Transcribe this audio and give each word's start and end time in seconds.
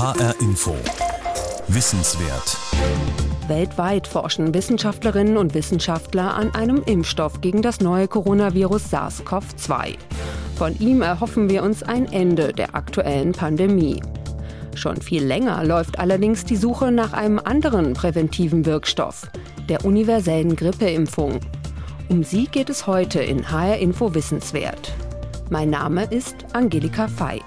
HR 0.00 0.34
Info. 0.40 0.74
Wissenswert. 1.68 2.56
Weltweit 3.48 4.06
forschen 4.06 4.54
Wissenschaftlerinnen 4.54 5.36
und 5.36 5.52
Wissenschaftler 5.52 6.32
an 6.32 6.54
einem 6.54 6.82
Impfstoff 6.86 7.42
gegen 7.42 7.60
das 7.60 7.80
neue 7.80 8.08
Coronavirus 8.08 8.94
SARS-CoV-2. 8.94 9.96
Von 10.56 10.78
ihm 10.78 11.02
erhoffen 11.02 11.50
wir 11.50 11.62
uns 11.62 11.82
ein 11.82 12.10
Ende 12.10 12.54
der 12.54 12.74
aktuellen 12.74 13.32
Pandemie. 13.32 14.00
Schon 14.74 15.02
viel 15.02 15.22
länger 15.22 15.62
läuft 15.64 15.98
allerdings 15.98 16.46
die 16.46 16.56
Suche 16.56 16.90
nach 16.92 17.12
einem 17.12 17.38
anderen 17.38 17.92
präventiven 17.92 18.64
Wirkstoff, 18.64 19.28
der 19.68 19.84
universellen 19.84 20.56
Grippeimpfung. 20.56 21.40
Um 22.08 22.24
sie 22.24 22.46
geht 22.46 22.70
es 22.70 22.86
heute 22.86 23.20
in 23.20 23.52
HR 23.52 23.76
Info 23.76 24.14
Wissenswert. 24.14 24.94
Mein 25.50 25.68
Name 25.68 26.04
ist 26.04 26.36
Angelika 26.54 27.06
Fey. 27.06 27.42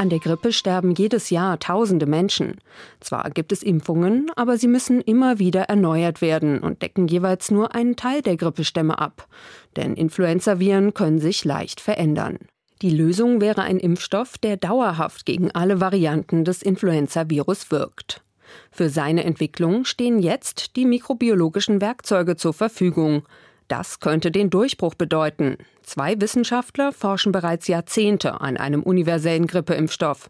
An 0.00 0.08
der 0.08 0.18
Grippe 0.18 0.50
sterben 0.54 0.94
jedes 0.94 1.28
Jahr 1.28 1.58
tausende 1.58 2.06
Menschen. 2.06 2.56
Zwar 3.00 3.28
gibt 3.28 3.52
es 3.52 3.62
Impfungen, 3.62 4.30
aber 4.34 4.56
sie 4.56 4.66
müssen 4.66 5.02
immer 5.02 5.38
wieder 5.38 5.64
erneuert 5.64 6.22
werden 6.22 6.60
und 6.60 6.80
decken 6.80 7.06
jeweils 7.06 7.50
nur 7.50 7.74
einen 7.74 7.96
Teil 7.96 8.22
der 8.22 8.38
Grippestämme 8.38 8.98
ab. 8.98 9.28
Denn 9.76 9.92
Influenzaviren 9.92 10.94
können 10.94 11.18
sich 11.18 11.44
leicht 11.44 11.82
verändern. 11.82 12.38
Die 12.80 12.88
Lösung 12.88 13.42
wäre 13.42 13.60
ein 13.60 13.78
Impfstoff, 13.78 14.38
der 14.38 14.56
dauerhaft 14.56 15.26
gegen 15.26 15.50
alle 15.50 15.82
Varianten 15.82 16.46
des 16.46 16.62
Influenzavirus 16.62 17.70
wirkt. 17.70 18.22
Für 18.70 18.88
seine 18.88 19.24
Entwicklung 19.24 19.84
stehen 19.84 20.18
jetzt 20.18 20.76
die 20.76 20.86
mikrobiologischen 20.86 21.82
Werkzeuge 21.82 22.36
zur 22.36 22.54
Verfügung. 22.54 23.24
Das 23.70 24.00
könnte 24.00 24.32
den 24.32 24.50
Durchbruch 24.50 24.96
bedeuten. 24.96 25.56
Zwei 25.84 26.20
Wissenschaftler 26.20 26.90
forschen 26.90 27.30
bereits 27.30 27.68
Jahrzehnte 27.68 28.40
an 28.40 28.56
einem 28.56 28.82
universellen 28.82 29.46
Grippeimpfstoff. 29.46 30.28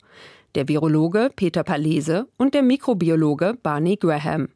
Der 0.54 0.68
Virologe 0.68 1.30
Peter 1.34 1.64
Palese 1.64 2.28
und 2.36 2.52
der 2.52 2.62
Mikrobiologe 2.62 3.56
Barney 3.62 3.96
Graham. 3.96 4.50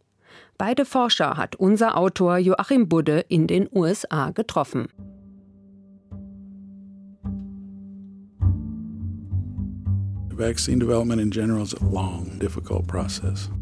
Beide 0.58 0.84
Forscher 0.84 1.38
hat 1.38 1.56
unser 1.56 1.96
Autor 1.96 2.36
Joachim 2.36 2.86
Budde 2.86 3.24
in 3.26 3.46
den 3.46 3.70
USA 3.72 4.32
getroffen. 4.32 4.88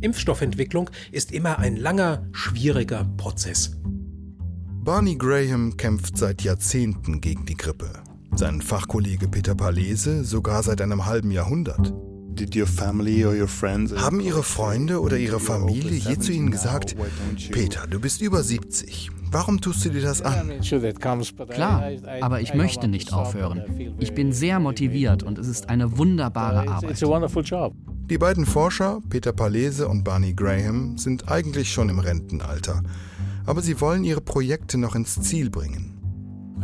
Impfstoffentwicklung 0.00 0.90
ist 1.12 1.30
immer 1.30 1.60
ein 1.60 1.76
langer, 1.76 2.26
schwieriger 2.32 3.06
Prozess. 3.16 3.81
Barney 4.84 5.14
Graham 5.14 5.76
kämpft 5.76 6.18
seit 6.18 6.42
Jahrzehnten 6.42 7.20
gegen 7.20 7.46
die 7.46 7.54
Grippe. 7.54 7.88
Sein 8.34 8.60
Fachkollege 8.60 9.28
Peter 9.28 9.54
Palese 9.54 10.24
sogar 10.24 10.64
seit 10.64 10.80
einem 10.80 11.06
halben 11.06 11.30
Jahrhundert. 11.30 11.94
Haben 13.96 14.18
Ihre 14.18 14.42
Freunde 14.42 15.00
oder 15.00 15.18
Ihre 15.18 15.38
Familie 15.38 15.98
je 15.98 16.18
zu 16.18 16.32
Ihnen 16.32 16.50
gesagt, 16.50 16.96
Peter, 17.52 17.86
du 17.86 18.00
bist 18.00 18.22
über 18.22 18.42
70, 18.42 19.10
warum 19.30 19.60
tust 19.60 19.84
du 19.84 19.90
dir 19.90 20.02
das 20.02 20.20
an? 20.20 20.50
Klar, 21.48 21.84
aber 22.20 22.40
ich 22.40 22.52
möchte 22.52 22.88
nicht 22.88 23.12
aufhören. 23.12 23.62
Ich 24.00 24.14
bin 24.14 24.32
sehr 24.32 24.58
motiviert 24.58 25.22
und 25.22 25.38
es 25.38 25.46
ist 25.46 25.68
eine 25.68 25.96
wunderbare 25.96 26.68
Arbeit. 26.68 27.00
Die 28.10 28.18
beiden 28.18 28.46
Forscher, 28.46 28.98
Peter 29.08 29.32
Palese 29.32 29.86
und 29.86 30.02
Barney 30.02 30.34
Graham, 30.34 30.98
sind 30.98 31.30
eigentlich 31.30 31.72
schon 31.72 31.88
im 31.88 32.00
Rentenalter 32.00 32.82
aber 33.46 33.62
sie 33.62 33.80
wollen 33.80 34.04
ihre 34.04 34.20
Projekte 34.20 34.78
noch 34.78 34.94
ins 34.94 35.20
Ziel 35.20 35.50
bringen. 35.50 35.98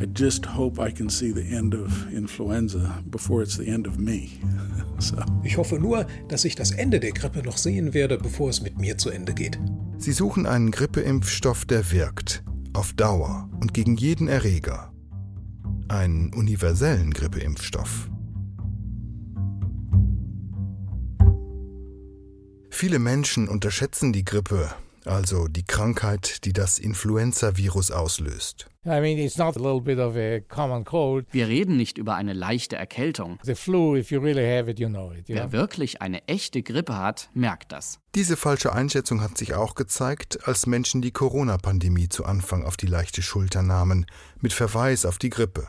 I 0.01 0.07
just 0.17 0.47
hope 0.47 0.81
I 0.81 0.93
can 0.93 1.09
see 1.09 1.33
the 1.33 1.43
end 1.43 1.75
of 1.75 1.91
influenza 2.13 3.03
before 3.11 3.43
it's 3.43 3.57
the 3.57 3.67
end 3.67 3.89
of 3.89 3.99
me. 3.99 4.29
so. 5.01 5.17
Ich 5.43 5.57
hoffe 5.57 5.81
nur, 5.81 6.07
dass 6.29 6.45
ich 6.45 6.55
das 6.55 6.71
Ende 6.71 7.01
der 7.01 7.11
Grippe 7.11 7.43
noch 7.43 7.57
sehen 7.57 7.95
werde, 7.95 8.17
bevor 8.17 8.49
es 8.51 8.61
mit 8.61 8.79
mir 8.79 8.97
zu 8.97 9.11
Ende 9.11 9.35
geht. 9.35 9.59
Sie 9.97 10.13
suchen 10.13 10.47
einen 10.47 10.71
Grippeimpfstoff, 10.71 11.65
der 11.65 11.91
wirkt, 11.91 12.45
auf 12.75 12.93
Dauer 12.93 13.51
und 13.61 13.75
gegen 13.75 13.97
jeden 13.97 14.29
Erreger. 14.29 14.93
Einen 15.89 16.33
universellen 16.33 17.13
Grippeimpfstoff. 17.13 18.09
Viele 22.71 23.01
Menschen 23.01 23.49
unterschätzen 23.49 24.13
die 24.13 24.25
Grippe 24.25 24.71
also 25.09 25.49
die 25.49 25.65
Krankheit, 25.65 26.45
die 26.45 26.53
das 26.53 26.79
Influenza-Virus 26.79 27.91
auslöst. 27.91 28.67
Wir 31.31 31.49
reden 31.49 31.77
nicht 31.77 31.99
über 31.99 32.15
eine 32.15 32.33
leichte 32.33 32.77
Erkältung. 32.77 33.39
Wer 35.27 35.53
wirklich 35.53 36.01
eine 36.01 36.27
echte 36.27 36.63
Grippe 36.63 36.97
hat, 36.97 37.29
merkt 37.35 37.73
das. 37.73 37.99
Diese 38.15 38.37
falsche 38.37 38.73
Einschätzung 38.73 39.21
hat 39.21 39.37
sich 39.37 39.55
auch 39.55 39.75
gezeigt, 39.75 40.47
als 40.47 40.67
Menschen 40.67 41.03
die 41.03 41.11
Corona-Pandemie 41.11 42.09
zu 42.09 42.25
Anfang 42.25 42.65
auf 42.65 42.77
die 42.77 42.87
leichte 42.87 43.21
Schulter 43.21 43.63
nahmen, 43.63 44.07
mit 44.41 44.53
Verweis 44.53 45.05
auf 45.05 45.19
die 45.19 45.31
Grippe. 45.31 45.69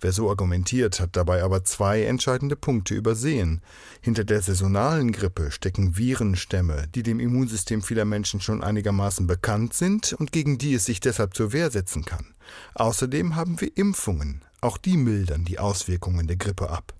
Wer 0.00 0.12
so 0.12 0.28
argumentiert, 0.28 1.00
hat 1.00 1.16
dabei 1.16 1.42
aber 1.42 1.64
zwei 1.64 2.04
entscheidende 2.04 2.56
Punkte 2.56 2.94
übersehen. 2.94 3.62
Hinter 4.00 4.24
der 4.24 4.42
saisonalen 4.42 5.12
Grippe 5.12 5.50
stecken 5.50 5.96
Virenstämme, 5.96 6.86
die 6.94 7.02
dem 7.02 7.18
Immunsystem 7.18 7.82
vieler 7.82 8.04
Menschen 8.04 8.40
schon 8.40 8.62
einigermaßen 8.62 9.26
bekannt 9.26 9.74
sind 9.74 10.12
und 10.12 10.32
gegen 10.32 10.58
die 10.58 10.74
es 10.74 10.84
sich 10.84 11.00
deshalb 11.00 11.34
zur 11.34 11.52
Wehr 11.52 11.70
setzen 11.70 12.04
kann. 12.04 12.34
Außerdem 12.74 13.36
haben 13.36 13.60
wir 13.60 13.76
Impfungen, 13.76 14.42
auch 14.60 14.78
die 14.78 14.96
mildern 14.96 15.44
die 15.44 15.58
Auswirkungen 15.58 16.26
der 16.26 16.36
Grippe 16.36 16.70
ab. 16.70 16.92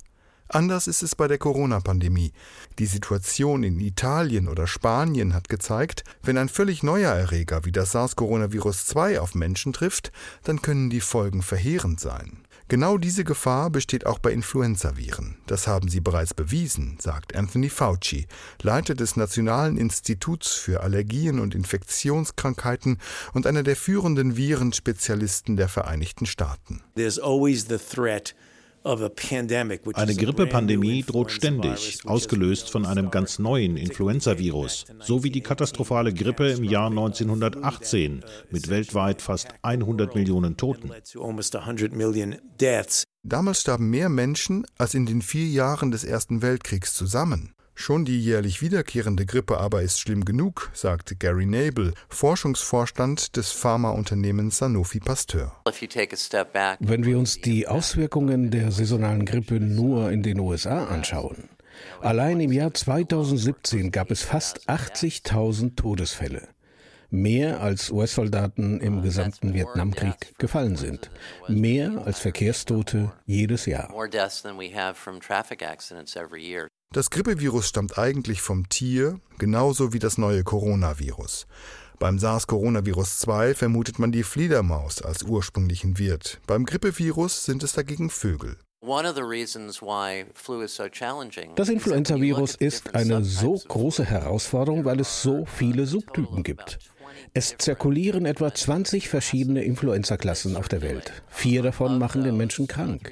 Anders 0.48 0.86
ist 0.86 1.02
es 1.02 1.16
bei 1.16 1.26
der 1.26 1.38
Corona-Pandemie. 1.38 2.32
Die 2.78 2.86
Situation 2.86 3.64
in 3.64 3.80
Italien 3.80 4.46
oder 4.46 4.68
Spanien 4.68 5.34
hat 5.34 5.48
gezeigt, 5.48 6.04
wenn 6.22 6.38
ein 6.38 6.48
völlig 6.48 6.84
neuer 6.84 7.12
Erreger 7.12 7.64
wie 7.64 7.72
das 7.72 7.90
SARS-Coronavirus 7.92 8.86
2 8.86 9.20
auf 9.20 9.34
Menschen 9.34 9.72
trifft, 9.72 10.12
dann 10.44 10.62
können 10.62 10.88
die 10.88 11.00
Folgen 11.00 11.42
verheerend 11.42 11.98
sein. 11.98 12.44
Genau 12.68 12.98
diese 12.98 13.22
Gefahr 13.22 13.70
besteht 13.70 14.06
auch 14.06 14.18
bei 14.18 14.32
Influenzaviren. 14.32 15.36
Das 15.46 15.68
haben 15.68 15.88
sie 15.88 16.00
bereits 16.00 16.34
bewiesen, 16.34 16.98
sagt 17.00 17.36
Anthony 17.36 17.68
Fauci, 17.68 18.26
Leiter 18.60 18.96
des 18.96 19.14
Nationalen 19.14 19.76
Instituts 19.76 20.54
für 20.54 20.80
Allergien 20.80 21.38
und 21.38 21.54
Infektionskrankheiten 21.54 22.98
und 23.34 23.46
einer 23.46 23.62
der 23.62 23.76
führenden 23.76 24.36
Virenspezialisten 24.36 25.56
der 25.56 25.68
Vereinigten 25.68 26.26
Staaten. 26.26 26.82
There's 26.96 27.20
always 27.20 27.66
the 27.68 27.78
threat 27.78 28.34
eine 29.94 30.14
Grippepandemie 30.14 31.02
droht 31.02 31.30
ständig, 31.30 31.98
ausgelöst 32.04 32.70
von 32.70 32.86
einem 32.86 33.10
ganz 33.10 33.38
neuen 33.38 33.76
Influenzavirus, 33.76 34.84
so 35.00 35.24
wie 35.24 35.30
die 35.30 35.40
katastrophale 35.40 36.14
Grippe 36.14 36.48
im 36.50 36.64
Jahr 36.64 36.88
1918 36.90 38.24
mit 38.50 38.68
weltweit 38.68 39.22
fast 39.22 39.48
100 39.62 40.14
Millionen 40.14 40.56
Toten. 40.56 40.90
Damals 43.22 43.60
starben 43.60 43.90
mehr 43.90 44.08
Menschen 44.08 44.66
als 44.78 44.94
in 44.94 45.04
den 45.04 45.20
vier 45.20 45.46
Jahren 45.48 45.90
des 45.90 46.04
Ersten 46.04 46.42
Weltkriegs 46.42 46.94
zusammen. 46.94 47.55
Schon 47.78 48.06
die 48.06 48.18
jährlich 48.18 48.62
wiederkehrende 48.62 49.26
Grippe 49.26 49.58
aber 49.58 49.82
ist 49.82 50.00
schlimm 50.00 50.24
genug, 50.24 50.70
sagte 50.72 51.14
Gary 51.14 51.44
Nabel, 51.44 51.92
Forschungsvorstand 52.08 53.36
des 53.36 53.52
Pharmaunternehmens 53.52 54.56
Sanofi 54.56 54.98
Pasteur. 54.98 55.54
Wenn 56.80 57.04
wir 57.04 57.18
uns 57.18 57.40
die 57.42 57.68
Auswirkungen 57.68 58.50
der 58.50 58.72
saisonalen 58.72 59.26
Grippe 59.26 59.60
nur 59.60 60.10
in 60.10 60.22
den 60.22 60.40
USA 60.40 60.86
anschauen, 60.86 61.50
allein 62.00 62.40
im 62.40 62.50
Jahr 62.50 62.72
2017 62.72 63.92
gab 63.92 64.10
es 64.10 64.22
fast 64.22 64.68
80.000 64.70 65.76
Todesfälle 65.76 66.48
mehr 67.10 67.60
als 67.60 67.90
US-Soldaten 67.90 68.80
im 68.80 69.02
gesamten 69.02 69.54
Vietnamkrieg 69.54 70.36
gefallen 70.38 70.76
sind, 70.76 71.10
mehr 71.46 72.02
als 72.04 72.18
Verkehrstote 72.18 73.12
jedes 73.26 73.66
Jahr. 73.66 73.92
Das 76.96 77.10
Grippevirus 77.10 77.68
stammt 77.68 77.98
eigentlich 77.98 78.40
vom 78.40 78.70
Tier, 78.70 79.20
genauso 79.36 79.92
wie 79.92 79.98
das 79.98 80.16
neue 80.16 80.44
Coronavirus. 80.44 81.46
Beim 81.98 82.18
SARS-Coronavirus 82.18 83.18
2 83.18 83.54
vermutet 83.54 83.98
man 83.98 84.12
die 84.12 84.22
Fledermaus 84.22 85.02
als 85.02 85.22
ursprünglichen 85.22 85.98
Wirt. 85.98 86.40
Beim 86.46 86.64
Grippevirus 86.64 87.44
sind 87.44 87.62
es 87.62 87.74
dagegen 87.74 88.08
Vögel. 88.08 88.56
Das 91.56 91.68
Influenzavirus 91.68 92.54
ist 92.54 92.94
eine 92.94 93.24
so 93.24 93.62
große 93.68 94.04
Herausforderung, 94.04 94.84
weil 94.86 95.00
es 95.00 95.22
so 95.22 95.44
viele 95.44 95.86
Subtypen 95.86 96.42
gibt. 96.42 96.78
Es 97.34 97.56
zirkulieren 97.58 98.26
etwa 98.26 98.54
20 98.54 99.08
verschiedene 99.08 99.64
Influenza-Klassen 99.64 100.56
auf 100.56 100.68
der 100.68 100.82
Welt. 100.82 101.12
Vier 101.28 101.62
davon 101.62 101.98
machen 101.98 102.24
den 102.24 102.36
Menschen 102.36 102.66
krank. 102.66 103.10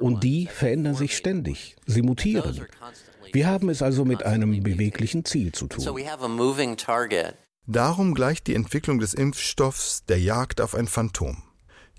Und 0.00 0.24
die 0.24 0.46
verändern 0.46 0.94
sich 0.94 1.16
ständig. 1.16 1.76
Sie 1.86 2.02
mutieren. 2.02 2.66
Wir 3.36 3.48
haben 3.48 3.68
es 3.68 3.82
also 3.82 4.06
mit 4.06 4.24
einem 4.24 4.62
beweglichen 4.62 5.26
Ziel 5.26 5.52
zu 5.52 5.66
tun. 5.66 5.84
Darum 7.66 8.14
gleicht 8.14 8.46
die 8.46 8.54
Entwicklung 8.54 8.98
des 8.98 9.12
Impfstoffs 9.12 10.06
der 10.06 10.18
Jagd 10.18 10.62
auf 10.62 10.74
ein 10.74 10.86
Phantom. 10.86 11.42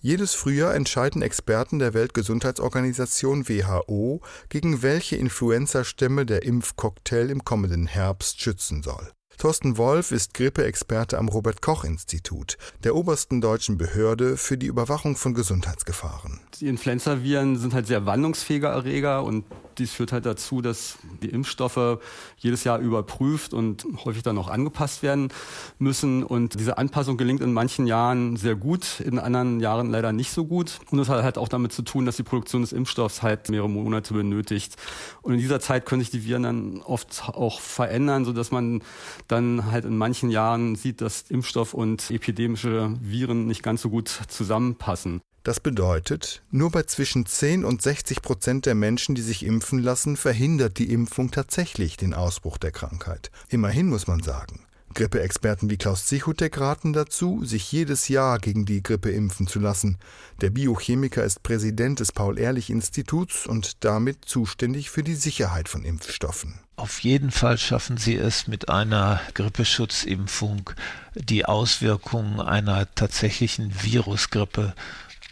Jedes 0.01 0.34
Frühjahr 0.34 0.74
entscheiden 0.74 1.22
Experten 1.22 1.78
der 1.78 1.94
Weltgesundheitsorganisation 1.94 3.48
WHO, 3.48 4.22
gegen 4.50 4.81
welche 4.81 5.18
Influenzastämme 5.18 6.25
der 6.25 6.42
Impfcocktail 6.42 7.30
im 7.30 7.44
kommenden 7.44 7.86
Herbst 7.86 8.42
schützen 8.42 8.81
soll. 8.81 9.12
Thorsten 9.38 9.78
Wolf 9.78 10.12
ist 10.12 10.34
Grippeexperte 10.34 11.16
am 11.16 11.28
Robert 11.28 11.62
Koch 11.62 11.84
Institut, 11.84 12.57
der 12.84 12.95
obersten 12.95 13.39
deutschen 13.39 13.78
Behörde 13.78 14.36
für 14.36 14.57
die 14.57 14.66
Überwachung 14.66 15.16
von 15.16 15.36
Gesundheitsgefahren. 15.36 16.39
Die 16.60 16.66
Influenzaviren 16.66 17.56
sind 17.56 17.75
halt 17.75 17.86
sehr 17.86 18.07
wandlungsfähige 18.07 18.66
Erreger 18.66 19.24
und 19.24 19.45
dies 19.78 19.92
führt 19.92 20.12
halt 20.12 20.25
dazu, 20.25 20.62
dass 20.62 20.98
die 21.22 21.30
Impfstoffe 21.30 22.00
jedes 22.38 22.63
Jahr 22.63 22.80
überprüft 22.80 23.54
und 23.54 23.86
häufig 24.06 24.24
dann 24.24 24.38
auch 24.38 24.48
angepasst 24.48 25.04
werden 25.04 25.30
müssen. 25.78 26.24
Und 26.24 26.60
diese 26.60 26.78
Anpassung 26.80 27.18
gelingt 27.18 27.42
in 27.42 27.54
manchen 27.54 27.86
Jahren 27.86 28.38
sehr 28.38 28.56
gut, 28.56 29.00
in 29.00 29.19
anderen 29.19 29.60
Jahren 29.60 29.92
leider 29.92 30.13
nicht 30.13 30.31
so 30.31 30.45
gut. 30.45 30.80
Und 30.90 30.98
das 30.98 31.10
hat 31.10 31.24
halt 31.24 31.38
auch 31.38 31.48
damit 31.48 31.74
zu 31.74 31.83
tun, 31.83 32.06
dass 32.06 32.16
die 32.16 32.24
Produktion 32.24 32.62
des 32.62 32.72
Impfstoffs 32.72 33.22
halt 33.22 33.50
mehrere 33.50 33.69
Monate 33.69 34.13
benötigt. 34.13 34.78
Und 35.22 35.33
in 35.33 35.40
dieser 35.40 35.60
Zeit 35.60 35.86
können 35.86 36.01
sich 36.01 36.10
die 36.10 36.25
Viren 36.25 36.44
dann 36.44 36.81
oft 36.81 37.24
auch 37.28 37.60
verändern, 37.60 38.25
sodass 38.25 38.51
man 38.51 38.81
dann 39.28 39.72
halt 39.72 39.86
in 39.86 39.98
manchen 39.98 40.30
Jahren 40.30 40.76
sieht, 40.76 41.02
dass 41.02 41.24
Impfstoff 41.30 41.74
und 41.74 42.10
epidemische 42.12 42.96
Viren 43.02 43.46
nicht 43.48 43.64
ganz 43.64 43.82
so 43.82 43.90
gut 43.90 44.10
zusammenpassen. 44.28 45.22
Das 45.44 45.62
bedeutet, 45.62 46.44
nur 46.52 46.72
bei 46.72 46.84
zwischen 46.84 47.26
10 47.26 47.64
und 47.64 47.82
60 47.82 48.22
Prozent 48.22 48.66
der 48.66 48.76
Menschen, 48.76 49.16
die 49.16 49.22
sich 49.22 49.46
impfen 49.46 49.80
lassen, 49.80 50.18
verhindert 50.18 50.78
die 50.78 50.92
Impfung 50.92 51.32
tatsächlich 51.32 51.96
den 51.96 52.14
Ausbruch 52.14 52.58
der 52.58 52.72
Krankheit. 52.72 53.32
Immerhin 53.50 53.88
muss 53.88 54.08
man 54.08 54.22
sagen. 54.22 54.67
Grippeexperten 54.98 55.70
wie 55.70 55.78
Klaus 55.78 56.08
Zichutek 56.08 56.60
raten 56.60 56.92
dazu, 56.92 57.46
sich 57.46 57.72
jedes 57.72 58.08
Jahr 58.08 58.40
gegen 58.40 58.66
die 58.66 58.82
Grippe 58.82 59.12
impfen 59.12 59.46
zu 59.46 59.60
lassen. 59.60 60.00
Der 60.42 60.50
Biochemiker 60.50 61.24
ist 61.24 61.44
Präsident 61.44 62.00
des 62.00 62.12
Paul-Ehrlich-Instituts 62.12 63.46
und 63.46 63.86
damit 63.86 64.26
zuständig 64.26 64.90
für 64.90 65.04
die 65.04 65.14
Sicherheit 65.14 65.70
von 65.70 65.86
Impfstoffen. 65.86 66.60
Auf 66.78 67.02
jeden 67.02 67.30
Fall 67.30 67.60
schaffen 67.60 67.98
sie 67.98 68.16
es 68.16 68.48
mit 68.48 68.70
einer 68.70 69.22
Grippeschutzimpfung, 69.36 70.72
die 71.14 71.46
Auswirkungen 71.46 72.42
einer 72.42 72.92
tatsächlichen 72.96 73.72
Virusgrippe 73.80 74.74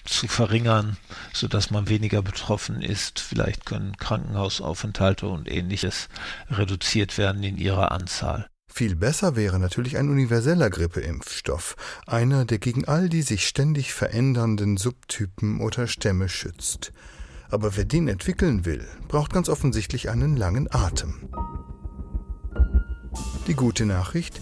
zu 0.06 0.28
verringern, 0.28 0.98
sodass 1.34 1.72
man 1.72 1.90
weniger 1.90 2.22
betroffen 2.22 2.84
ist. 2.84 3.20
Vielleicht 3.20 3.66
können 3.66 3.98
Krankenhausaufenthalte 3.98 5.28
und 5.28 5.50
ähnliches 5.50 6.08
reduziert 6.52 7.18
werden 7.18 7.42
in 7.42 7.58
ihrer 7.58 7.92
Anzahl. 7.92 8.48
Viel 8.78 8.98
besser 8.98 9.38
wäre 9.38 9.58
natürlich 9.58 9.96
ein 9.96 10.10
universeller 10.10 10.70
Grippeimpfstoff, 10.70 11.78
einer, 12.08 12.44
der 12.44 12.58
gegen 12.60 12.84
all 12.84 13.08
die 13.08 13.22
sich 13.22 13.48
ständig 13.48 13.94
verändernden 13.94 14.76
Subtypen 14.76 15.62
oder 15.62 15.88
Stämme 15.88 16.28
schützt. 16.28 16.92
Aber 17.50 17.78
wer 17.78 17.86
den 17.86 18.10
entwickeln 18.10 18.66
will, 18.66 18.86
braucht 19.08 19.32
ganz 19.32 19.48
offensichtlich 19.48 20.10
einen 20.10 20.36
langen 20.36 20.68
Atem. 20.70 21.30
Die 23.48 23.54
gute 23.54 23.86
Nachricht, 23.86 24.42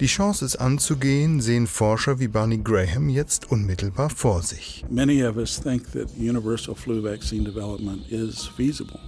die 0.00 0.06
Chance, 0.06 0.46
es 0.46 0.56
anzugehen, 0.56 1.40
sehen 1.40 1.66
Forscher 1.66 2.18
wie 2.18 2.28
Barney 2.28 2.58
Graham 2.58 3.10
jetzt 3.10 3.50
unmittelbar 3.50 4.08
vor 4.08 4.42
sich. 4.42 4.84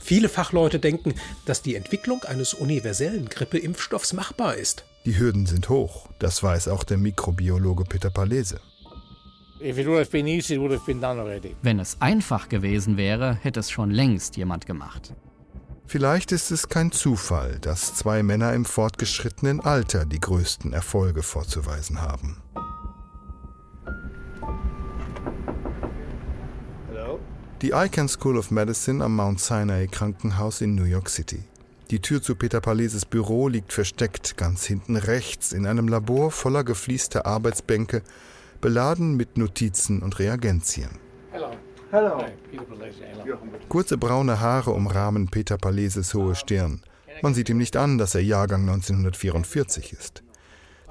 Viele 0.01 0.29
Fachleute 0.29 0.79
denken, 0.79 1.15
dass 1.47 1.63
die 1.63 1.77
Entwicklung 1.77 2.23
eines 2.25 2.53
universellen 2.53 3.29
Grippeimpfstoffs 3.29 4.13
machbar 4.13 4.57
ist. 4.57 4.85
Die 5.07 5.19
Hürden 5.19 5.47
sind 5.47 5.69
hoch, 5.69 6.09
das 6.19 6.43
weiß 6.43 6.69
auch 6.69 6.85
der 6.85 6.99
Mikrobiologe 6.99 7.85
Peter 7.85 8.11
Palese. 8.11 8.61
Wenn 11.63 11.79
es 11.79 12.01
einfach 12.01 12.49
gewesen 12.49 12.97
wäre, 12.97 13.39
hätte 13.43 13.61
es 13.61 13.71
schon 13.71 13.91
längst 13.91 14.37
jemand 14.37 14.67
gemacht. 14.67 15.15
Vielleicht 15.87 16.33
ist 16.33 16.51
es 16.51 16.69
kein 16.69 16.93
Zufall, 16.93 17.59
dass 17.61 17.95
zwei 17.95 18.23
Männer 18.23 18.55
im 18.55 18.65
fortgeschrittenen 18.65 19.61
Alter 19.61 20.07
die 20.07 20.21
größten 20.21 20.73
Erfolge 20.73 21.23
vorzuweisen 21.23 22.01
haben. 22.01 22.43
Die 27.63 27.71
Icahn 27.71 28.09
School 28.09 28.39
of 28.39 28.51
Medicine 28.51 29.05
am 29.05 29.15
Mount 29.15 29.39
Sinai 29.39 29.87
Krankenhaus 29.87 30.63
in 30.63 30.75
New 30.75 30.83
York 30.83 31.09
City. 31.09 31.45
Die 31.93 32.01
Tür 32.01 32.21
zu 32.21 32.35
Peter 32.35 32.61
Paleses 32.61 33.05
Büro 33.05 33.47
liegt 33.47 33.73
versteckt 33.73 34.37
ganz 34.37 34.65
hinten 34.65 34.97
rechts 34.97 35.53
in 35.53 35.67
einem 35.67 35.87
Labor 35.87 36.33
voller 36.33 36.65
gefließter 36.65 37.25
Arbeitsbänke, 37.25 38.03
beladen 38.61 39.17
mit 39.17 39.37
Notizen 39.37 40.03
und 40.03 40.19
Reagenzien. 40.19 40.91
Kurze 43.69 43.99
braune 43.99 44.41
Haare 44.41 44.71
umrahmen 44.71 45.29
Peter 45.29 45.59
Paleses 45.59 46.15
hohe 46.15 46.35
Stirn. 46.35 46.83
Man 47.21 47.35
sieht 47.35 47.51
ihm 47.51 47.59
nicht 47.59 47.77
an, 47.77 47.99
dass 47.99 48.15
er 48.15 48.23
Jahrgang 48.23 48.63
1944 48.63 49.93
ist. 49.93 50.23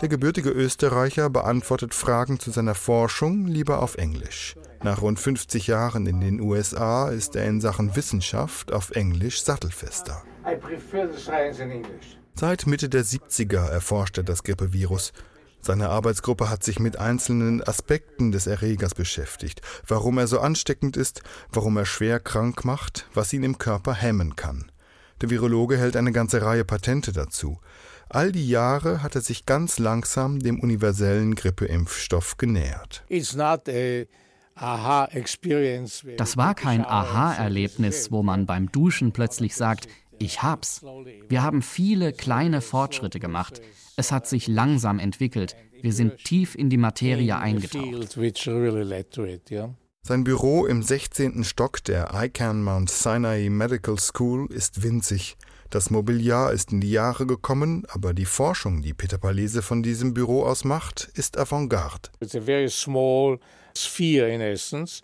Der 0.02 0.10
gebürtige 0.10 0.50
Österreicher 0.50 1.30
beantwortet 1.30 1.94
Fragen 1.94 2.40
zu 2.40 2.52
seiner 2.52 2.76
Forschung 2.76 3.48
lieber 3.48 3.82
auf 3.82 3.98
Englisch. 3.98 4.56
Nach 4.84 5.02
rund 5.02 5.20
50 5.20 5.68
Jahren 5.68 6.06
in 6.06 6.22
den 6.22 6.40
USA 6.40 7.10
ist 7.10 7.36
er 7.36 7.46
in 7.46 7.62
Sachen 7.62 7.96
Wissenschaft 7.96 8.72
auf 8.72 8.92
Englisch 8.92 9.44
sattelfester. 9.44 10.24
Seit 12.36 12.68
Mitte 12.68 12.90
der 12.90 13.04
70er 13.04 13.70
erforscht 13.70 14.18
er 14.18 14.24
das 14.24 14.44
Grippevirus 14.44 15.14
seine 15.62 15.90
Arbeitsgruppe 15.90 16.50
hat 16.50 16.64
sich 16.64 16.80
mit 16.80 16.98
einzelnen 16.98 17.62
Aspekten 17.62 18.32
des 18.32 18.48
Erregers 18.48 18.96
beschäftigt, 18.96 19.62
warum 19.88 20.18
er 20.18 20.28
so 20.28 20.40
ansteckend 20.40 20.98
ist, 20.98 21.22
warum 21.52 21.78
er 21.78 21.86
schwer 21.86 22.20
krank 22.20 22.66
macht, 22.66 23.08
was 23.14 23.32
ihn 23.34 23.44
im 23.44 23.58
Körper 23.58 23.94
hemmen 23.94 24.36
kann. 24.36 24.72
Der 25.22 25.30
Virologe 25.30 25.78
hält 25.78 25.96
eine 25.96 26.12
ganze 26.12 26.42
Reihe 26.42 26.66
Patente 26.66 27.12
dazu. 27.12 27.60
All 28.10 28.32
die 28.32 28.50
Jahre 28.50 29.04
hat 29.04 29.16
er 29.16 29.22
sich 29.22 29.46
ganz 29.46 29.80
langsam 29.80 30.40
dem 30.40 30.60
universellen 30.60 31.36
Grippeimpfstoff 31.36 32.38
genähert. 32.38 33.04
Das 36.18 36.38
war 36.38 36.56
kein 36.56 36.86
Aha-Erlebnis, 36.86 38.12
wo 38.12 38.22
man 38.22 38.46
beim 38.46 38.72
Duschen 38.72 39.12
plötzlich 39.12 39.56
sagt, 39.56 39.88
ich 40.22 40.44
hab's. 40.44 40.82
Wir 41.28 41.44
haben 41.44 41.62
viele 41.62 42.14
kleine 42.14 42.62
Fortschritte 42.62 43.20
gemacht. 43.20 43.62
Es 43.96 44.12
hat 44.12 44.28
sich 44.28 44.48
langsam 44.48 45.00
entwickelt. 45.00 45.56
Wir 45.82 45.94
sind 45.94 46.18
tief 46.24 46.56
in 46.56 46.70
die 46.70 46.78
Materie 46.78 47.38
eingetaucht. 47.38 48.18
Sein 50.04 50.24
Büro 50.24 50.66
im 50.66 50.82
16. 50.82 51.44
Stock 51.44 51.84
der 51.84 52.12
ICANN 52.14 52.64
Mount 52.64 52.90
Sinai 52.90 53.50
Medical 53.50 54.00
School 54.00 54.52
ist 54.52 54.82
winzig. 54.82 55.38
Das 55.70 55.90
Mobiliar 55.90 56.52
ist 56.52 56.72
in 56.72 56.82
die 56.82 56.92
Jahre 56.92 57.26
gekommen, 57.26 57.86
aber 57.88 58.14
die 58.14 58.26
Forschung, 58.26 58.82
die 58.82 58.94
Peter 58.94 59.18
Palese 59.18 59.62
von 59.62 59.84
diesem 59.84 60.14
Büro 60.14 60.44
aus 60.44 60.66
macht, 60.66 61.10
ist 61.14 61.38
Avantgarde. 61.38 62.10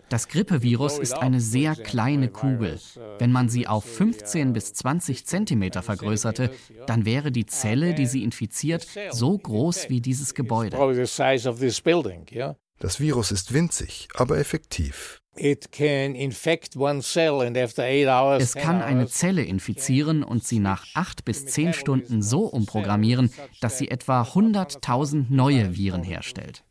Das 0.08 0.28
Grippevirus 0.28 0.98
ist 0.98 1.14
eine 1.14 1.40
sehr 1.40 1.74
kleine 1.76 2.28
Kugel. 2.28 2.78
Wenn 3.18 3.32
man 3.32 3.48
sie 3.48 3.66
auf 3.66 3.84
15 3.84 4.52
bis 4.52 4.74
20 4.74 5.26
Zentimeter 5.26 5.82
vergrößerte, 5.82 6.50
dann 6.86 7.04
wäre 7.04 7.32
die 7.32 7.46
Zelle, 7.46 7.94
die 7.94 8.06
sie 8.06 8.22
infiziert, 8.22 8.86
so 9.10 9.36
groß 9.36 9.88
wie 9.88 10.00
dieses 10.00 10.34
Gebäude. 10.34 10.76
Das 12.80 13.00
Virus 13.00 13.32
ist 13.32 13.52
winzig, 13.52 14.08
aber 14.14 14.38
effektiv. 14.38 15.20
Es 18.40 18.54
kann 18.54 18.82
eine 18.82 19.06
Zelle 19.06 19.42
infizieren 19.42 20.22
und 20.24 20.44
sie 20.44 20.58
nach 20.58 20.84
acht 20.94 21.24
bis 21.24 21.46
zehn 21.46 21.72
Stunden 21.72 22.22
so 22.22 22.40
umprogrammieren, 22.46 23.32
dass 23.60 23.78
sie 23.78 23.88
etwa 23.88 24.22
100.000 24.22 25.26
neue 25.28 25.76
Viren 25.76 26.02
herstellt. 26.02 26.64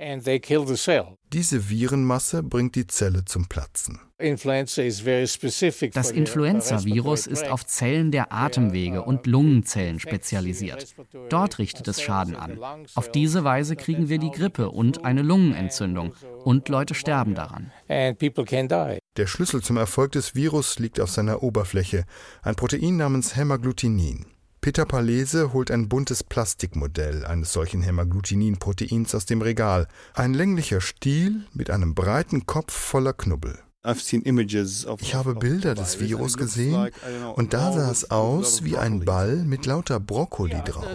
Diese 1.34 1.69
Virenmasse 1.69 2.41
bringt 2.41 2.75
die 2.75 2.88
Zelle 2.88 3.25
zum 3.25 3.48
Platzen. 3.48 4.00
Das 4.17 6.12
Influenza-Virus 6.12 7.27
ist 7.27 7.48
auf 7.50 7.65
Zellen 7.65 8.12
der 8.12 8.31
Atemwege 8.31 9.03
und 9.03 9.27
Lungenzellen 9.27 10.00
spezialisiert. 10.00 10.96
Dort 11.29 11.60
richtet 11.60 11.88
es 11.88 12.01
Schaden 12.01 12.36
an. 12.36 12.57
Auf 12.96 13.12
diese 13.12 13.43
Weise 13.43 13.75
kriegen 13.75 14.07
wir 14.10 14.19
die 14.19 14.31
Grippe 14.31 14.72
und 14.72 15.03
eine 15.03 15.22
Lungenentzündung. 15.22 16.13
Und 16.46 16.69
Leute 16.69 16.96
sterben 16.96 17.36
daran. 17.36 17.72
Der 17.89 19.27
Schlüssel 19.27 19.62
zum 19.62 19.77
Erfolg 19.77 20.13
des 20.13 20.34
Virus 20.34 20.79
liegt 20.79 21.00
auf 21.00 21.12
seiner 21.12 21.43
Oberfläche, 21.43 22.05
ein 22.41 22.55
Protein 22.55 22.96
namens 22.98 23.36
Hämagglutinin. 23.36 24.25
Peter 24.67 24.86
Palese 24.86 25.53
holt 25.53 25.71
ein 25.71 25.88
buntes 25.88 26.25
Plastikmodell 26.25 27.25
eines 27.25 27.53
solchen 27.53 27.81
Hämagglutinin-Proteins 27.81 29.15
aus 29.15 29.25
dem 29.25 29.41
Regal. 29.41 29.88
Ein 30.13 30.33
länglicher 30.33 30.81
Stiel 30.81 31.45
mit 31.53 31.69
einem 31.69 31.95
breiten 31.95 32.45
Kopf 32.47 32.74
voller 32.74 33.13
Knubbel. 33.13 33.59
Ich 33.86 35.15
habe 35.15 35.36
Bilder 35.36 35.74
des 35.74 36.01
Virus 36.01 36.36
gesehen 36.36 36.91
und 37.36 37.53
da 37.53 37.71
sah 37.71 37.89
es 37.89 38.12
aus 38.12 38.65
wie 38.65 38.75
ein 38.75 39.05
Ball 39.05 39.38
mit 39.38 39.65
lauter 39.65 40.01
Brokkoli 40.01 40.62
drauf. 40.65 40.86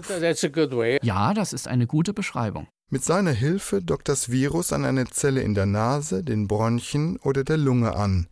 Ja, 1.01 1.33
das 1.33 1.55
ist 1.55 1.67
eine 1.67 1.87
gute 1.87 2.13
Beschreibung. 2.13 2.67
Mit 2.91 3.05
seiner 3.05 3.33
Hilfe 3.33 3.81
dockt 3.81 4.11
das 4.11 4.31
Virus 4.31 4.75
an 4.75 4.85
eine 4.85 5.07
Zelle 5.07 5.41
in 5.41 5.55
der 5.55 5.65
Nase, 5.65 6.23
den 6.23 6.47
Bronchien 6.47 7.17
oder 7.23 7.43
der 7.43 7.57
Lunge 7.57 7.97
an. 7.97 8.27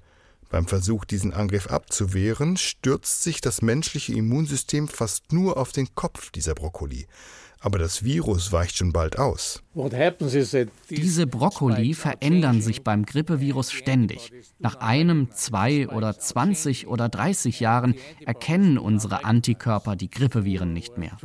Beim 0.50 0.66
Versuch, 0.66 1.04
diesen 1.04 1.32
Angriff 1.32 1.68
abzuwehren, 1.68 2.56
stürzt 2.56 3.22
sich 3.22 3.40
das 3.40 3.62
menschliche 3.62 4.12
Immunsystem 4.14 4.88
fast 4.88 5.32
nur 5.32 5.56
auf 5.56 5.70
den 5.70 5.94
Kopf 5.94 6.30
dieser 6.32 6.54
Brokkoli. 6.54 7.06
Aber 7.60 7.78
das 7.78 8.02
Virus 8.02 8.52
weicht 8.52 8.78
schon 8.78 8.92
bald 8.92 9.18
aus. 9.18 9.62
Diese 10.88 11.26
Brokkoli 11.26 11.94
verändern 11.94 12.62
sich 12.62 12.82
beim 12.82 13.04
Grippevirus 13.04 13.70
ständig. 13.70 14.32
Nach 14.58 14.76
einem, 14.76 15.30
zwei 15.32 15.86
oder 15.88 16.18
20 16.18 16.88
oder 16.88 17.10
30 17.10 17.60
Jahren 17.60 17.94
erkennen 18.24 18.78
unsere 18.78 19.24
Antikörper 19.24 19.94
die 19.94 20.10
Grippeviren 20.10 20.72
nicht 20.72 20.96
mehr. 20.96 21.18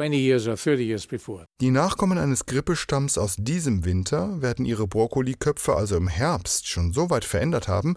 Die 1.61 1.71
Nachkommen 1.71 2.17
eines 2.17 2.45
Grippestamms 2.45 3.17
aus 3.17 3.37
diesem 3.37 3.85
Winter 3.85 4.41
werden 4.41 4.65
ihre 4.65 4.87
Brokkoliköpfe 4.87 5.75
also 5.75 5.95
im 5.95 6.09
Herbst 6.09 6.67
schon 6.67 6.91
so 6.91 7.09
weit 7.09 7.25
verändert 7.25 7.69
haben, 7.69 7.95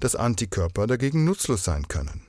dass 0.00 0.16
Antikörper 0.16 0.86
dagegen 0.86 1.24
nutzlos 1.24 1.64
sein 1.64 1.86
können. 1.88 2.26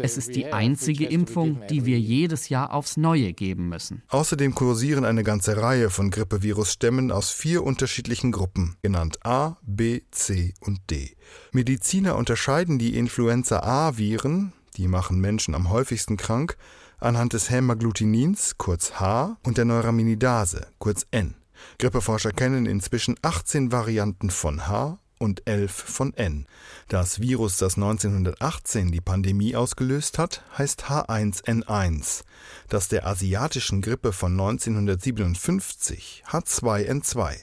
Es 0.00 0.16
ist 0.16 0.34
die 0.34 0.46
einzige 0.46 1.06
Impfung, 1.06 1.62
die 1.68 1.84
wir 1.86 1.98
jedes 1.98 2.48
Jahr 2.48 2.72
aufs 2.72 2.96
Neue 2.96 3.32
geben 3.32 3.68
müssen. 3.68 4.02
Außerdem 4.08 4.54
kursieren 4.54 5.04
eine 5.04 5.22
ganze 5.24 5.56
Reihe 5.56 5.90
von 5.90 6.10
Grippevirusstämmen 6.10 7.12
aus 7.12 7.30
vier 7.30 7.62
unterschiedlichen 7.62 8.32
Gruppen, 8.32 8.76
genannt 8.82 9.24
A, 9.24 9.56
B, 9.62 10.00
C 10.10 10.54
und 10.60 10.80
D. 10.90 11.16
Mediziner 11.52 12.16
unterscheiden 12.16 12.78
die 12.78 12.96
Influenza-A-Viren, 12.96 14.52
die 14.76 14.88
machen 14.88 15.20
Menschen 15.20 15.54
am 15.54 15.70
häufigsten 15.70 16.16
krank, 16.16 16.56
anhand 16.98 17.32
des 17.32 17.50
Hämagglutinins, 17.50 18.56
kurz 18.58 18.94
H, 18.94 19.36
und 19.42 19.58
der 19.58 19.64
Neuraminidase, 19.64 20.66
kurz 20.78 21.06
N. 21.10 21.34
Grippeforscher 21.78 22.32
kennen 22.32 22.66
inzwischen 22.66 23.16
18 23.22 23.72
Varianten 23.72 24.30
von 24.30 24.66
H 24.66 24.98
und 25.18 25.46
11 25.46 25.72
von 25.72 26.14
N. 26.14 26.46
Das 26.88 27.20
Virus, 27.20 27.58
das 27.58 27.76
1918 27.76 28.92
die 28.92 29.00
Pandemie 29.00 29.56
ausgelöst 29.56 30.18
hat, 30.18 30.42
heißt 30.56 30.84
H1N1. 30.84 32.24
Das 32.68 32.88
der 32.88 33.06
asiatischen 33.06 33.82
Grippe 33.82 34.12
von 34.12 34.32
1957 34.32 36.24
H2N2. 36.28 37.36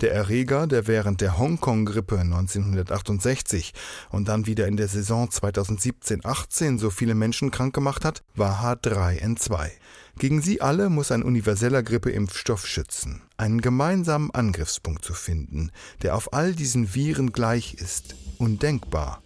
Der 0.00 0.12
Erreger, 0.12 0.66
der 0.66 0.86
während 0.86 1.20
der 1.20 1.38
Hongkong-Grippe 1.38 2.18
1968 2.18 3.72
und 4.10 4.28
dann 4.28 4.46
wieder 4.46 4.66
in 4.66 4.76
der 4.76 4.88
Saison 4.88 5.28
2017-18 5.28 6.78
so 6.78 6.90
viele 6.90 7.14
Menschen 7.14 7.50
krank 7.50 7.74
gemacht 7.74 8.04
hat, 8.04 8.22
war 8.34 8.62
H3N2. 8.62 9.70
Gegen 10.18 10.40
sie 10.40 10.62
alle 10.62 10.88
muss 10.88 11.12
ein 11.12 11.22
universeller 11.22 11.82
Grippeimpfstoff 11.82 12.66
schützen. 12.66 13.20
Einen 13.36 13.60
gemeinsamen 13.60 14.30
Angriffspunkt 14.30 15.04
zu 15.04 15.12
finden, 15.12 15.70
der 16.02 16.16
auf 16.16 16.32
all 16.32 16.54
diesen 16.54 16.94
Viren 16.94 17.32
gleich 17.32 17.74
ist, 17.74 18.14
undenkbar. 18.38 19.22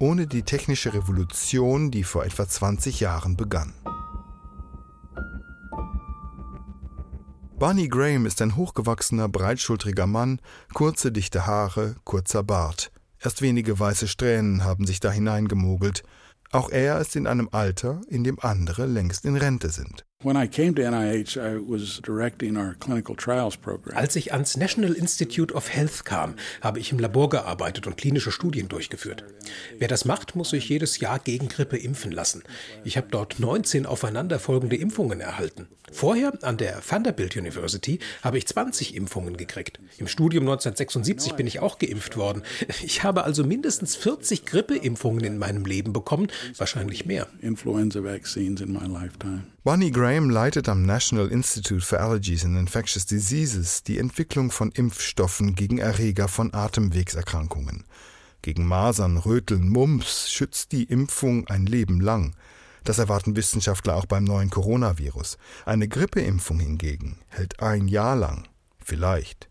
Ohne 0.00 0.26
die 0.26 0.42
technische 0.42 0.92
Revolution, 0.94 1.92
die 1.92 2.02
vor 2.02 2.24
etwa 2.24 2.48
20 2.48 2.98
Jahren 2.98 3.36
begann. 3.36 3.72
Barney 7.62 7.86
Graham 7.86 8.26
ist 8.26 8.42
ein 8.42 8.56
hochgewachsener, 8.56 9.28
breitschultriger 9.28 10.08
Mann, 10.08 10.40
kurze, 10.74 11.12
dichte 11.12 11.46
Haare, 11.46 11.94
kurzer 12.02 12.42
Bart. 12.42 12.90
Erst 13.20 13.40
wenige 13.40 13.78
weiße 13.78 14.08
Strähnen 14.08 14.64
haben 14.64 14.84
sich 14.84 14.98
da 14.98 15.12
hineingemogelt. 15.12 16.02
Auch 16.50 16.70
er 16.70 16.98
ist 17.00 17.14
in 17.14 17.28
einem 17.28 17.48
Alter, 17.52 18.00
in 18.08 18.24
dem 18.24 18.40
andere 18.40 18.86
längst 18.86 19.24
in 19.24 19.36
Rente 19.36 19.70
sind. 19.70 20.04
Als 23.94 24.16
ich 24.16 24.32
ans 24.32 24.56
National 24.56 24.92
Institute 24.92 25.54
of 25.54 25.74
Health 25.74 26.04
kam, 26.04 26.34
habe 26.60 26.78
ich 26.78 26.92
im 26.92 26.98
Labor 26.98 27.28
gearbeitet 27.28 27.86
und 27.86 27.96
klinische 27.96 28.30
Studien 28.30 28.68
durchgeführt. 28.68 29.24
Wer 29.78 29.88
das 29.88 30.04
macht, 30.04 30.36
muss 30.36 30.50
sich 30.50 30.68
jedes 30.68 31.00
Jahr 31.00 31.18
gegen 31.18 31.48
Grippe 31.48 31.76
impfen 31.76 32.12
lassen. 32.12 32.42
Ich 32.84 32.96
habe 32.96 33.08
dort 33.10 33.40
19 33.40 33.84
aufeinanderfolgende 33.84 34.76
Impfungen 34.76 35.20
erhalten. 35.20 35.66
Vorher 35.90 36.32
an 36.42 36.56
der 36.56 36.80
Vanderbilt 36.88 37.36
University 37.36 37.98
habe 38.22 38.38
ich 38.38 38.46
20 38.46 38.94
Impfungen 38.94 39.36
gekriegt. 39.36 39.78
Im 39.98 40.08
Studium 40.08 40.44
1976 40.44 41.34
bin 41.34 41.46
ich 41.46 41.60
auch 41.60 41.78
geimpft 41.78 42.16
worden. 42.16 42.42
Ich 42.82 43.02
habe 43.02 43.24
also 43.24 43.44
mindestens 43.44 43.96
40 43.96 44.46
Grippeimpfungen 44.46 45.24
in 45.24 45.38
meinem 45.38 45.64
Leben 45.64 45.92
bekommen, 45.92 46.28
wahrscheinlich 46.56 47.04
mehr. 47.04 47.26
Influenza 47.40 48.02
vaccines 48.02 48.60
in 48.60 48.72
my 48.72 48.86
lifetime. 48.86 49.42
Bonnie 49.64 49.92
Graham 50.12 50.28
leitet 50.28 50.68
am 50.68 50.82
National 50.82 51.28
Institute 51.28 51.80
for 51.80 51.98
Allergies 51.98 52.44
and 52.44 52.58
Infectious 52.58 53.06
Diseases 53.06 53.82
die 53.82 53.96
Entwicklung 53.96 54.50
von 54.50 54.70
Impfstoffen 54.70 55.54
gegen 55.54 55.78
Erreger 55.78 56.28
von 56.28 56.52
Atemwegserkrankungen. 56.52 57.84
Gegen 58.42 58.66
Masern, 58.66 59.16
Röteln, 59.16 59.70
Mumps 59.70 60.30
schützt 60.30 60.72
die 60.72 60.84
Impfung 60.84 61.48
ein 61.48 61.64
Leben 61.64 61.98
lang. 62.02 62.36
Das 62.84 62.98
erwarten 62.98 63.36
Wissenschaftler 63.36 63.96
auch 63.96 64.04
beim 64.04 64.24
neuen 64.24 64.50
Coronavirus. 64.50 65.38
Eine 65.64 65.88
Grippeimpfung 65.88 66.60
hingegen 66.60 67.16
hält 67.28 67.60
ein 67.60 67.88
Jahr 67.88 68.14
lang. 68.14 68.46
Vielleicht. 68.84 69.48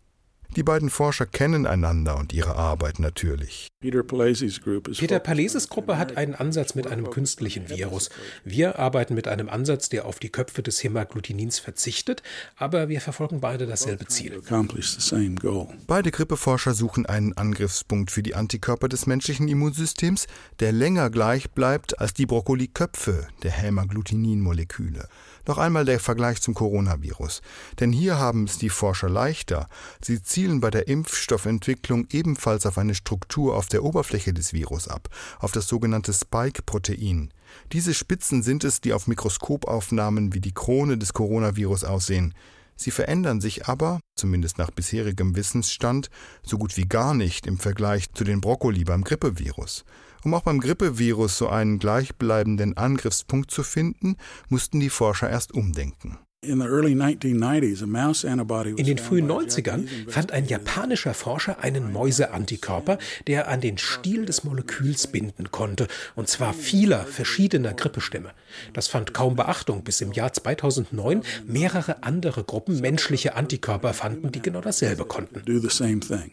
Die 0.54 0.62
beiden 0.62 0.90
Forscher 0.90 1.24
kennen 1.24 1.66
einander 1.66 2.18
und 2.18 2.34
ihre 2.34 2.56
Arbeit 2.56 2.98
natürlich. 2.98 3.68
Peter 3.80 4.02
Paleses 4.02 5.68
Gruppe 5.70 5.96
hat 5.96 6.18
einen 6.18 6.34
Ansatz 6.34 6.74
mit 6.74 6.86
einem 6.86 7.08
künstlichen 7.08 7.70
Virus. 7.70 8.10
Wir 8.44 8.78
arbeiten 8.78 9.14
mit 9.14 9.28
einem 9.28 9.48
Ansatz, 9.48 9.88
der 9.88 10.04
auf 10.04 10.18
die 10.18 10.28
Köpfe 10.28 10.62
des 10.62 10.84
Hämagglutinins 10.84 11.58
verzichtet, 11.58 12.22
aber 12.56 12.90
wir 12.90 13.00
verfolgen 13.00 13.40
beide 13.40 13.66
dasselbe 13.66 14.06
Ziel. 14.08 14.42
Beide 15.86 16.10
Grippeforscher 16.10 16.74
suchen 16.74 17.06
einen 17.06 17.32
Angriffspunkt 17.34 18.10
für 18.10 18.22
die 18.22 18.34
Antikörper 18.34 18.88
des 18.88 19.06
menschlichen 19.06 19.48
Immunsystems, 19.48 20.26
der 20.60 20.72
länger 20.72 21.08
gleich 21.08 21.50
bleibt 21.50 21.98
als 21.98 22.12
die 22.12 22.26
Brokkoliköpfe 22.26 23.26
der 23.42 23.52
Hämagglutinin-Moleküle. 23.52 25.08
Noch 25.46 25.58
einmal 25.58 25.84
der 25.84 25.98
Vergleich 25.98 26.40
zum 26.40 26.54
Coronavirus. 26.54 27.42
Denn 27.80 27.90
hier 27.90 28.18
haben 28.18 28.44
es 28.44 28.58
die 28.58 28.68
Forscher 28.68 29.08
leichter. 29.08 29.68
Sie 30.00 30.22
zielen 30.42 30.60
bei 30.60 30.70
der 30.70 30.88
Impfstoffentwicklung 30.88 32.08
ebenfalls 32.10 32.66
auf 32.66 32.76
eine 32.76 32.96
Struktur 32.96 33.56
auf 33.56 33.66
der 33.68 33.84
Oberfläche 33.84 34.34
des 34.34 34.52
Virus 34.52 34.88
ab, 34.88 35.08
auf 35.38 35.52
das 35.52 35.68
sogenannte 35.68 36.12
Spike-Protein. 36.12 37.32
Diese 37.70 37.94
Spitzen 37.94 38.42
sind 38.42 38.64
es, 38.64 38.80
die 38.80 38.92
auf 38.92 39.06
Mikroskopaufnahmen 39.06 40.34
wie 40.34 40.40
die 40.40 40.50
Krone 40.50 40.98
des 40.98 41.12
Coronavirus 41.12 41.84
aussehen. 41.84 42.34
Sie 42.74 42.90
verändern 42.90 43.40
sich 43.40 43.68
aber, 43.68 44.00
zumindest 44.16 44.58
nach 44.58 44.72
bisherigem 44.72 45.36
Wissensstand, 45.36 46.10
so 46.42 46.58
gut 46.58 46.76
wie 46.76 46.88
gar 46.88 47.14
nicht 47.14 47.46
im 47.46 47.58
Vergleich 47.58 48.12
zu 48.12 48.24
den 48.24 48.40
Brokkoli 48.40 48.82
beim 48.82 49.04
Grippevirus. 49.04 49.84
Um 50.24 50.34
auch 50.34 50.42
beim 50.42 50.58
Grippevirus 50.58 51.38
so 51.38 51.48
einen 51.50 51.78
gleichbleibenden 51.78 52.76
Angriffspunkt 52.76 53.52
zu 53.52 53.62
finden, 53.62 54.16
mussten 54.48 54.80
die 54.80 54.90
Forscher 54.90 55.30
erst 55.30 55.54
umdenken. 55.54 56.18
In 56.44 56.58
den 56.58 56.58
frühen 58.98 59.30
90ern 59.30 59.86
fand 60.08 60.32
ein 60.32 60.48
japanischer 60.48 61.14
Forscher 61.14 61.60
einen 61.60 61.92
Mäuseantikörper, 61.92 62.98
der 63.28 63.46
an 63.46 63.60
den 63.60 63.78
Stiel 63.78 64.26
des 64.26 64.42
Moleküls 64.42 65.06
binden 65.06 65.52
konnte, 65.52 65.86
und 66.16 66.26
zwar 66.26 66.52
vieler 66.52 67.06
verschiedener 67.06 67.74
Grippestämme. 67.74 68.32
Das 68.72 68.88
fand 68.88 69.14
kaum 69.14 69.36
Beachtung, 69.36 69.84
bis 69.84 70.00
im 70.00 70.10
Jahr 70.10 70.32
2009 70.32 71.22
mehrere 71.46 72.02
andere 72.02 72.42
Gruppen 72.42 72.80
menschliche 72.80 73.36
Antikörper 73.36 73.94
fanden, 73.94 74.32
die 74.32 74.42
genau 74.42 74.62
dasselbe 74.62 75.04
konnten. 75.04 75.44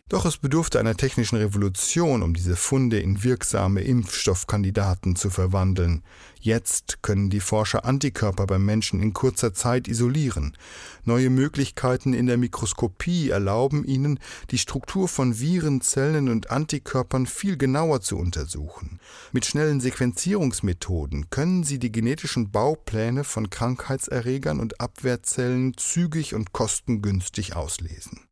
Doch 0.09 0.25
es 0.25 0.37
bedurfte 0.37 0.79
einer 0.79 0.97
technischen 0.97 1.35
Revolution, 1.35 2.23
um 2.23 2.33
diese 2.33 2.55
Funde 2.55 2.99
in 2.99 3.23
wirksame 3.23 3.81
Impfstoffkandidaten 3.81 5.15
zu 5.15 5.29
verwandeln. 5.29 6.01
Jetzt 6.41 6.99
können 7.01 7.29
die 7.29 7.41
Forscher 7.41 7.83
Antikörper 7.83 8.47
beim 8.47 8.63
Menschen 8.63 9.01
in 9.01 9.11
kurzer 9.11 9.53
Zeit 9.53 9.89
isolieren. 9.89 10.55
Neue 11.03 11.29
Möglichkeiten 11.29 12.13
in 12.13 12.27
der 12.27 12.37
Mikroskopie 12.37 13.29
erlauben 13.29 13.83
ihnen, 13.83 14.19
die 14.51 14.57
Struktur 14.57 15.09
von 15.09 15.39
Viren, 15.39 15.81
Zellen 15.81 16.29
und 16.29 16.49
Antikörpern 16.49 17.25
viel 17.25 17.57
genauer 17.57 17.99
zu 17.99 18.17
untersuchen. 18.17 19.01
Mit 19.33 19.45
schnellen 19.45 19.81
Sequenzierungsmethoden 19.81 21.29
können 21.29 21.63
sie 21.63 21.77
die 21.77 21.91
genetischen 21.91 22.51
Baupläne 22.51 23.25
von 23.25 23.49
Krankheitserregern 23.49 24.61
und 24.61 24.79
Abwehrzellen 24.79 25.75
zügig 25.75 26.35
und 26.35 26.53
kostengünstig 26.53 27.57
auslesen. 27.57 28.28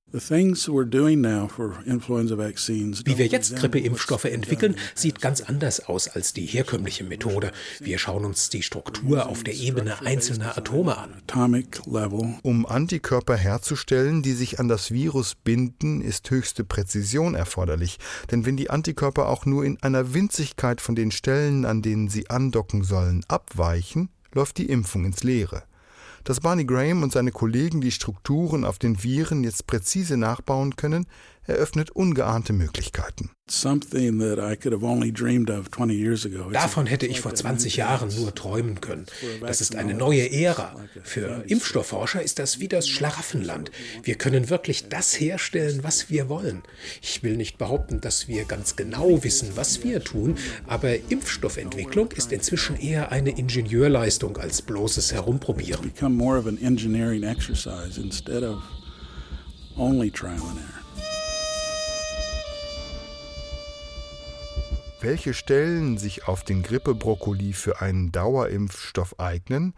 Wie 3.05 3.17
wir 3.17 3.27
jetzt 3.27 3.57
Grippeimpfstoffe 3.57 4.23
entwickeln, 4.23 4.75
sieht 4.95 5.19
ganz 5.19 5.41
anders 5.41 5.85
aus 5.85 6.07
als 6.07 6.31
die 6.31 6.45
herkömmliche 6.45 7.03
Methode. 7.03 7.51
Wir 7.81 7.97
schauen 7.97 8.23
uns 8.23 8.49
die 8.49 8.63
Struktur 8.63 9.27
auf 9.27 9.43
der 9.43 9.53
Ebene 9.53 9.99
einzelner 10.01 10.57
Atome 10.57 10.97
an. 10.97 11.21
Um 12.41 12.65
Antikörper 12.65 13.35
herzustellen, 13.35 14.23
die 14.23 14.31
sich 14.31 14.61
an 14.61 14.69
das 14.69 14.91
Virus 14.91 15.35
binden, 15.35 15.99
ist 15.99 16.31
höchste 16.31 16.63
Präzision 16.63 17.35
erforderlich. 17.35 17.97
Denn 18.31 18.45
wenn 18.45 18.55
die 18.55 18.69
Antikörper 18.69 19.27
auch 19.27 19.45
nur 19.45 19.65
in 19.65 19.77
einer 19.83 20.13
Winzigkeit 20.13 20.79
von 20.79 20.95
den 20.95 21.11
Stellen, 21.11 21.65
an 21.65 21.81
denen 21.81 22.07
sie 22.07 22.29
andocken 22.29 22.85
sollen, 22.85 23.25
abweichen, 23.27 24.07
läuft 24.33 24.57
die 24.57 24.69
Impfung 24.69 25.03
ins 25.03 25.23
Leere. 25.23 25.63
Dass 26.27 26.41
Barney 26.41 26.65
Graham 26.65 27.03
und 27.03 27.13
seine 27.13 27.31
Kollegen 27.31 27.79
die 27.79 27.89
Strukturen 27.89 28.65
auf 28.65 28.79
den 28.79 29.01
Viren 29.01 29.45
jetzt 29.45 29.65
präzise 29.65 30.17
nachbauen 30.17 30.75
können, 30.75 31.05
eröffnet 31.47 31.91
ungeahnte 31.91 32.53
Möglichkeiten. 32.53 33.31
Davon 36.51 36.85
hätte 36.85 37.07
ich 37.07 37.21
vor 37.21 37.33
20 37.33 37.77
Jahren 37.77 38.13
nur 38.15 38.35
träumen 38.35 38.81
können. 38.81 39.05
Das 39.39 39.61
ist 39.61 39.75
eine 39.77 39.93
neue 39.93 40.29
Ära. 40.31 40.75
Für 41.03 41.45
Impfstoffforscher 41.47 42.21
ist 42.21 42.39
das 42.39 42.59
wie 42.59 42.67
das 42.67 42.89
Schlaraffenland. 42.89 43.71
Wir 44.03 44.15
können 44.15 44.49
wirklich 44.49 44.89
das 44.89 45.17
herstellen, 45.17 45.79
was 45.83 46.09
wir 46.09 46.27
wollen. 46.27 46.63
Ich 47.01 47.23
will 47.23 47.37
nicht 47.37 47.57
behaupten, 47.57 48.01
dass 48.01 48.27
wir 48.27 48.43
ganz 48.43 48.75
genau 48.75 49.23
wissen, 49.23 49.51
was 49.55 49.81
wir 49.83 50.03
tun, 50.03 50.35
aber 50.67 50.95
Impfstoffentwicklung 51.09 52.11
ist 52.11 52.33
inzwischen 52.33 52.75
eher 52.75 53.13
eine 53.13 53.29
Ingenieurleistung 53.29 54.35
als 54.37 54.61
bloßes 54.61 55.13
Herumprobieren. 55.13 55.93
Only 59.77 60.09
trial 60.09 60.33
and 60.33 60.57
error. 60.57 60.86
Welche 65.01 65.33
Stellen 65.33 65.97
sich 65.97 66.27
auf 66.27 66.43
den 66.43 66.63
Grippebrokkoli 66.63 67.53
für 67.53 67.81
einen 67.81 68.11
Dauerimpfstoff 68.11 69.19
eignen, 69.19 69.73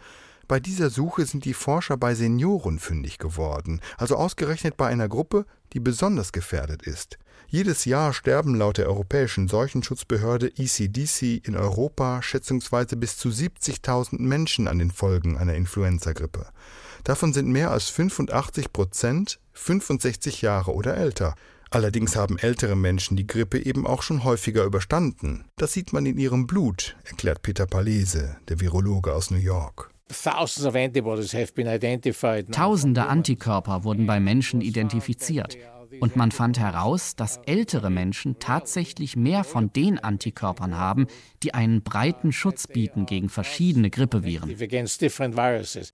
bei 0.48 0.60
dieser 0.60 0.90
Suche 0.90 1.26
sind 1.26 1.46
die 1.46 1.54
Forscher 1.54 1.96
bei 1.96 2.16
Senioren 2.16 2.80
fündig 2.80 3.20
geworden, 3.20 3.82
also 3.98 4.16
ausgerechnet 4.16 4.78
bei 4.78 4.88
einer 4.88 5.08
Gruppe, 5.08 5.46
die 5.74 5.80
besonders 5.80 6.32
gefährdet 6.32 6.82
ist. 6.82 7.20
Jedes 7.48 7.86
Jahr 7.86 8.14
sterben 8.14 8.56
laut 8.56 8.78
der 8.78 8.88
Europäischen 8.88 9.48
Seuchenschutzbehörde 9.48 10.52
ECDC 10.58 11.46
in 11.46 11.56
Europa 11.56 12.22
schätzungsweise 12.22 12.96
bis 12.96 13.18
zu 13.18 13.30
70.000 13.30 14.20
Menschen 14.20 14.68
an 14.68 14.80
den 14.80 14.90
Folgen 14.90 15.38
einer 15.38 15.54
Influenzagrippe. 15.54 16.48
Davon 17.04 17.32
sind 17.32 17.48
mehr 17.48 17.72
als 17.72 17.90
85 17.90 18.74
Prozent 18.74 19.40
65 19.54 20.42
Jahre 20.42 20.74
oder 20.74 20.98
älter. 20.98 21.36
Allerdings 21.72 22.16
haben 22.16 22.40
ältere 22.40 22.76
Menschen 22.76 23.16
die 23.16 23.28
Grippe 23.28 23.64
eben 23.64 23.86
auch 23.86 24.02
schon 24.02 24.24
häufiger 24.24 24.64
überstanden. 24.64 25.46
Das 25.56 25.74
sieht 25.74 25.94
man 25.94 26.06
in 26.06 26.18
ihrem 26.18 26.48
Blut, 26.48 26.96
erklärt 27.04 27.44
Peter 27.44 27.68
Palese, 27.68 28.38
der 28.48 28.60
Virologe 28.60 29.14
aus 29.14 29.30
New 29.30 29.38
York. 29.38 29.92
Tausende 32.52 33.06
Antikörper 33.06 33.84
wurden 33.84 34.08
bei 34.08 34.20
Menschen 34.20 34.62
identifiziert. 34.62 35.58
Und 36.00 36.16
man 36.16 36.32
fand 36.32 36.60
heraus, 36.60 37.16
dass 37.16 37.38
ältere 37.46 37.90
Menschen 37.90 38.40
tatsächlich 38.40 39.16
mehr 39.16 39.44
von 39.44 39.72
den 39.74 40.00
Antikörpern 40.00 40.78
haben, 40.78 41.08
die 41.44 41.54
einen 41.54 41.82
breiten 41.82 42.32
Schutz 42.32 42.68
bieten 42.68 43.06
gegen 43.06 43.30
verschiedene 43.30 43.90
Grippeviren. 43.90 44.56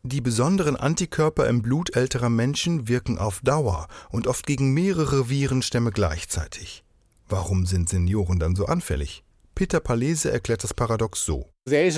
Die 0.03 0.21
besonderen 0.21 0.75
Antikörper 0.75 1.47
im 1.47 1.61
Blut 1.61 1.95
älterer 1.95 2.29
Menschen 2.29 2.87
wirken 2.87 3.17
auf 3.17 3.41
Dauer 3.41 3.87
und 4.09 4.27
oft 4.27 4.45
gegen 4.45 4.73
mehrere 4.73 5.29
Virenstämme 5.29 5.91
gleichzeitig. 5.91 6.83
Warum 7.27 7.65
sind 7.65 7.89
Senioren 7.89 8.39
dann 8.39 8.55
so 8.55 8.67
anfällig? 8.67 9.24
Peter 9.55 9.79
Palese 9.79 10.31
erklärt 10.31 10.63
das 10.65 10.73
Paradox 10.73 11.25
so. 11.25 11.49
Nehmen 11.65 11.93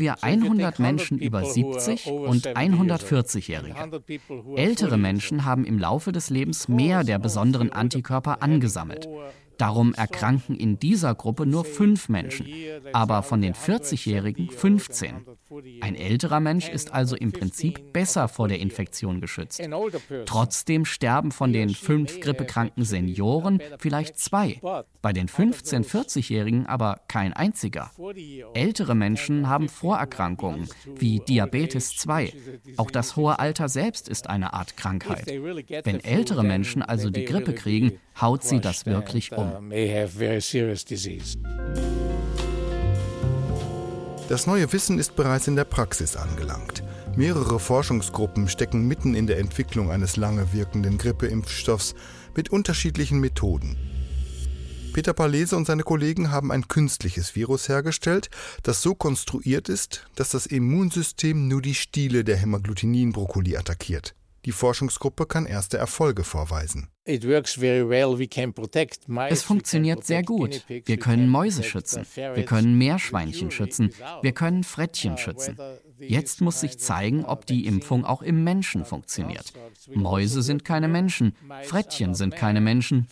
wir 0.00 0.22
100 0.22 0.78
Menschen 0.80 1.18
über 1.18 1.44
70 1.44 2.06
und 2.08 2.46
140-Jährige. 2.46 3.74
Ältere 4.56 4.98
Menschen 4.98 5.44
haben 5.44 5.64
im 5.64 5.78
Laufe 5.78 6.10
des 6.10 6.28
Lebens 6.28 6.68
mehr 6.68 7.04
der 7.04 7.20
besonderen 7.20 7.72
Antikörper 7.72 8.42
angesammelt. 8.42 9.08
Darum 9.58 9.94
erkranken 9.94 10.56
in 10.56 10.78
dieser 10.78 11.14
Gruppe 11.14 11.46
nur 11.46 11.64
fünf 11.64 12.08
Menschen, 12.08 12.46
aber 12.92 13.22
von 13.22 13.40
den 13.40 13.54
40-Jährigen 13.54 14.50
15. 14.50 15.26
Ein 15.80 15.94
älterer 15.94 16.40
Mensch 16.40 16.68
ist 16.68 16.92
also 16.92 17.16
im 17.16 17.32
Prinzip 17.32 17.92
besser 17.92 18.28
vor 18.28 18.48
der 18.48 18.58
Infektion 18.58 19.20
geschützt. 19.20 19.62
Trotzdem 20.26 20.84
sterben 20.84 21.30
von 21.30 21.52
den 21.52 21.70
fünf 21.70 22.20
grippekranken 22.20 22.84
Senioren 22.84 23.60
vielleicht 23.78 24.18
zwei, 24.18 24.60
bei 25.02 25.12
den 25.12 25.28
15-, 25.28 25.84
40-Jährigen 25.84 26.66
aber 26.66 27.00
kein 27.08 27.32
einziger. 27.32 27.90
Ältere 28.54 28.94
Menschen 28.94 29.48
haben 29.48 29.68
Vorerkrankungen 29.68 30.68
wie 30.96 31.20
Diabetes 31.20 31.96
2. 31.96 32.32
Auch 32.76 32.90
das 32.90 33.16
hohe 33.16 33.38
Alter 33.38 33.68
selbst 33.68 34.08
ist 34.08 34.28
eine 34.28 34.52
Art 34.54 34.76
Krankheit. 34.76 35.26
Wenn 35.26 36.02
ältere 36.02 36.44
Menschen 36.44 36.82
also 36.82 37.10
die 37.10 37.24
Grippe 37.24 37.52
kriegen, 37.54 37.98
haut 38.20 38.44
sie 38.44 38.60
das 38.60 38.86
wirklich 38.86 39.32
um. 39.32 39.70
Das 44.28 44.46
neue 44.46 44.72
Wissen 44.72 44.98
ist 44.98 45.16
bereits 45.16 45.48
in 45.48 45.56
der 45.56 45.64
Praxis 45.64 46.16
angelangt. 46.16 46.82
Mehrere 47.16 47.60
Forschungsgruppen 47.60 48.48
stecken 48.48 48.88
mitten 48.88 49.14
in 49.14 49.26
der 49.26 49.38
Entwicklung 49.38 49.90
eines 49.90 50.16
lange 50.16 50.52
wirkenden 50.52 50.96
Grippeimpfstoffs 50.96 51.94
mit 52.34 52.50
unterschiedlichen 52.50 53.20
Methoden. 53.20 53.76
Peter 54.92 55.12
Palese 55.12 55.56
und 55.56 55.66
seine 55.66 55.82
Kollegen 55.82 56.30
haben 56.30 56.52
ein 56.52 56.68
künstliches 56.68 57.34
Virus 57.34 57.68
hergestellt, 57.68 58.30
das 58.62 58.82
so 58.82 58.94
konstruiert 58.94 59.68
ist, 59.68 60.06
dass 60.14 60.30
das 60.30 60.46
Immunsystem 60.46 61.48
nur 61.48 61.62
die 61.62 61.74
Stiele 61.74 62.24
der 62.24 62.36
Hämagglutinin-Brokkoli 62.36 63.56
attackiert. 63.56 64.14
Die 64.44 64.52
Forschungsgruppe 64.52 65.26
kann 65.26 65.46
erste 65.46 65.78
Erfolge 65.78 66.24
vorweisen. 66.24 66.88
Es 67.04 67.24
funktioniert 69.42 70.04
sehr 70.04 70.22
gut. 70.22 70.64
Wir 70.68 70.96
können 70.98 71.28
Mäuse 71.28 71.64
schützen. 71.64 72.06
Wir 72.14 72.44
können 72.44 72.78
Meerschweinchen 72.78 73.50
schützen. 73.50 73.92
Wir 74.22 74.32
können 74.32 74.62
Frettchen 74.62 75.18
schützen. 75.18 75.58
Jetzt 75.98 76.40
muss 76.40 76.60
sich 76.60 76.78
zeigen, 76.78 77.24
ob 77.24 77.46
die 77.46 77.66
Impfung 77.66 78.04
auch 78.04 78.22
im 78.22 78.44
Menschen 78.44 78.84
funktioniert. 78.84 79.52
Mäuse 79.92 80.42
sind 80.42 80.64
keine 80.64 80.88
Menschen. 80.88 81.34
Frettchen 81.64 82.14
sind 82.14 82.36
keine 82.36 82.60
Menschen. 82.60 83.08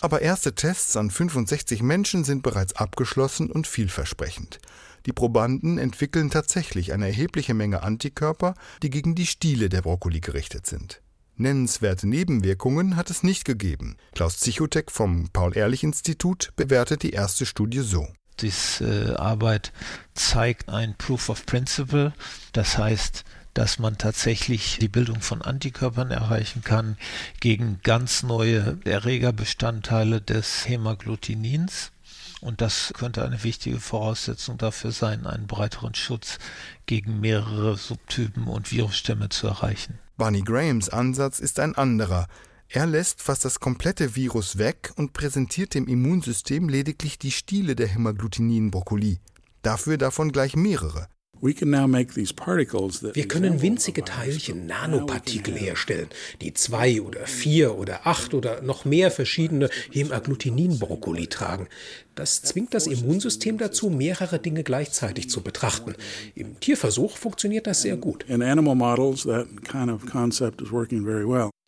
Aber 0.00 0.22
erste 0.22 0.54
Tests 0.54 0.96
an 0.96 1.10
65 1.10 1.82
Menschen 1.82 2.24
sind 2.24 2.42
bereits 2.42 2.74
abgeschlossen 2.74 3.50
und 3.50 3.68
vielversprechend. 3.68 4.58
Die 5.06 5.12
Probanden 5.12 5.78
entwickeln 5.78 6.30
tatsächlich 6.30 6.92
eine 6.92 7.06
erhebliche 7.06 7.54
Menge 7.54 7.82
Antikörper, 7.82 8.54
die 8.82 8.90
gegen 8.90 9.14
die 9.14 9.26
Stiele 9.26 9.68
der 9.68 9.82
Brokkoli 9.82 10.20
gerichtet 10.20 10.66
sind. 10.66 11.02
Nennenswerte 11.36 12.06
Nebenwirkungen 12.06 12.96
hat 12.96 13.10
es 13.10 13.22
nicht 13.22 13.44
gegeben. 13.44 13.96
Klaus 14.12 14.38
Zichotek 14.38 14.90
vom 14.90 15.28
Paul-Ehrlich-Institut 15.32 16.52
bewertet 16.56 17.02
die 17.02 17.10
erste 17.10 17.46
Studie 17.46 17.80
so. 17.80 18.06
Diese 18.40 19.12
äh, 19.12 19.16
Arbeit 19.16 19.72
zeigt 20.14 20.68
ein 20.68 20.94
Proof 20.96 21.28
of 21.28 21.46
Principle, 21.46 22.12
das 22.52 22.78
heißt, 22.78 23.24
dass 23.54 23.78
man 23.78 23.98
tatsächlich 23.98 24.78
die 24.80 24.88
Bildung 24.88 25.20
von 25.20 25.42
Antikörpern 25.42 26.10
erreichen 26.10 26.62
kann 26.62 26.96
gegen 27.40 27.80
ganz 27.82 28.22
neue 28.22 28.78
Erregerbestandteile 28.84 30.20
des 30.20 30.68
Hämagglutinins. 30.68 31.91
Und 32.42 32.60
das 32.60 32.92
könnte 32.94 33.24
eine 33.24 33.44
wichtige 33.44 33.78
Voraussetzung 33.78 34.58
dafür 34.58 34.90
sein, 34.90 35.26
einen 35.26 35.46
breiteren 35.46 35.94
Schutz 35.94 36.38
gegen 36.86 37.20
mehrere 37.20 37.76
Subtypen 37.76 38.48
und 38.48 38.72
Virusstämme 38.72 39.28
zu 39.28 39.46
erreichen. 39.46 40.00
Barney 40.16 40.42
Grahams 40.42 40.88
Ansatz 40.88 41.38
ist 41.38 41.60
ein 41.60 41.76
anderer. 41.76 42.26
Er 42.68 42.86
lässt 42.86 43.22
fast 43.22 43.44
das 43.44 43.60
komplette 43.60 44.16
Virus 44.16 44.58
weg 44.58 44.92
und 44.96 45.12
präsentiert 45.12 45.74
dem 45.74 45.86
Immunsystem 45.86 46.68
lediglich 46.68 47.16
die 47.16 47.30
Stiele 47.30 47.76
der 47.76 47.86
Hämagglutininen-Brokkoli. 47.86 49.20
Dafür 49.62 49.96
davon 49.96 50.32
gleich 50.32 50.56
mehrere. 50.56 51.06
Wir 53.14 53.26
können 53.26 53.62
winzige 53.62 54.04
Teilchen, 54.04 54.66
Nanopartikel 54.66 55.56
herstellen, 55.56 56.06
die 56.40 56.54
zwei 56.54 57.02
oder 57.02 57.26
vier 57.26 57.76
oder 57.76 58.06
acht 58.06 58.32
oder 58.32 58.62
noch 58.62 58.84
mehr 58.84 59.10
verschiedene 59.10 59.68
Hämagglutinin-Brokkoli 59.90 61.26
tragen. 61.26 61.66
Das 62.14 62.42
zwingt 62.42 62.74
das 62.74 62.86
Immunsystem 62.86 63.58
dazu, 63.58 63.90
mehrere 63.90 64.38
Dinge 64.38 64.62
gleichzeitig 64.62 65.28
zu 65.30 65.42
betrachten. 65.42 65.94
Im 66.36 66.60
Tierversuch 66.60 67.16
funktioniert 67.16 67.66
das 67.66 67.82
sehr 67.82 67.96
gut. 67.96 68.24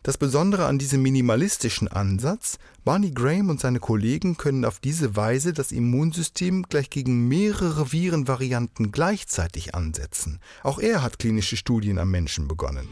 Das 0.05 0.19
Besondere 0.19 0.67
an 0.67 0.77
diesem 0.77 1.01
minimalistischen 1.01 1.87
Ansatz, 1.87 2.59
Barney 2.83 3.09
Graham 3.09 3.49
und 3.49 3.59
seine 3.59 3.79
Kollegen 3.79 4.37
können 4.37 4.63
auf 4.63 4.79
diese 4.79 5.15
Weise 5.15 5.51
das 5.51 5.71
Immunsystem 5.71 6.61
gleich 6.69 6.91
gegen 6.91 7.27
mehrere 7.27 7.91
Virenvarianten 7.91 8.91
gleichzeitig 8.91 9.73
ansetzen. 9.73 10.39
Auch 10.61 10.77
er 10.77 11.01
hat 11.01 11.17
klinische 11.17 11.57
Studien 11.57 11.97
am 11.97 12.11
Menschen 12.11 12.47
begonnen. 12.47 12.87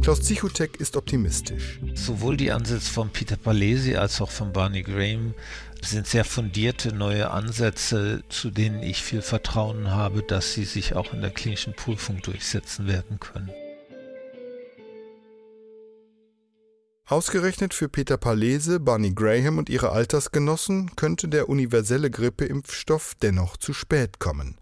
Klaus 0.00 0.22
Zichutek 0.22 0.76
ist 0.76 0.96
optimistisch. 0.96 1.80
Sowohl 1.94 2.36
die 2.36 2.52
Ansätze 2.52 2.92
von 2.92 3.10
Peter 3.10 3.36
Palesi 3.36 3.96
als 3.96 4.20
auch 4.20 4.30
von 4.30 4.52
Barney 4.52 4.84
Graham 4.84 5.34
sind 5.82 6.06
sehr 6.06 6.24
fundierte 6.24 6.94
neue 6.94 7.32
Ansätze, 7.32 8.22
zu 8.28 8.50
denen 8.50 8.80
ich 8.84 9.02
viel 9.02 9.22
Vertrauen 9.22 9.90
habe, 9.90 10.22
dass 10.22 10.52
sie 10.52 10.66
sich 10.66 10.94
auch 10.94 11.12
in 11.12 11.20
der 11.20 11.30
klinischen 11.30 11.74
Prüfung 11.74 12.22
durchsetzen 12.22 12.86
werden 12.86 13.18
können. 13.18 13.50
Ausgerechnet 17.06 17.74
für 17.74 17.90
Peter 17.90 18.16
Palese, 18.16 18.80
Barney 18.80 19.12
Graham 19.12 19.58
und 19.58 19.68
ihre 19.68 19.90
Altersgenossen 19.92 20.96
könnte 20.96 21.28
der 21.28 21.50
universelle 21.50 22.10
Grippeimpfstoff 22.10 23.14
dennoch 23.20 23.58
zu 23.58 23.74
spät 23.74 24.18
kommen. 24.18 24.56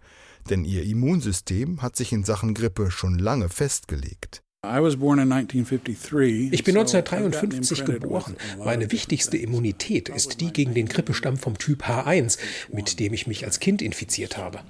denn 0.49 0.65
ihr 0.65 0.83
Immunsystem 0.83 1.81
hat 1.81 1.95
sich 1.95 2.11
in 2.11 2.23
Sachen 2.23 2.53
Grippe 2.53 2.91
schon 2.91 3.17
lange 3.17 3.49
festgelegt. 3.49 4.42
Ich 4.65 6.63
bin 6.63 6.77
1953 6.77 7.83
geboren. 7.83 8.37
Meine 8.63 8.93
wichtigste 8.93 9.35
Immunität 9.35 10.07
ist 10.07 10.39
die 10.39 10.53
gegen 10.53 10.73
den 10.73 10.87
Grippestamm 10.87 11.35
vom 11.35 11.57
Typ 11.57 11.83
H1, 11.83 12.39
mit 12.71 12.97
dem 13.01 13.11
ich 13.11 13.27
mich 13.27 13.43
als 13.43 13.59
Kind 13.59 13.81
infiziert 13.81 14.37
habe. 14.37 14.61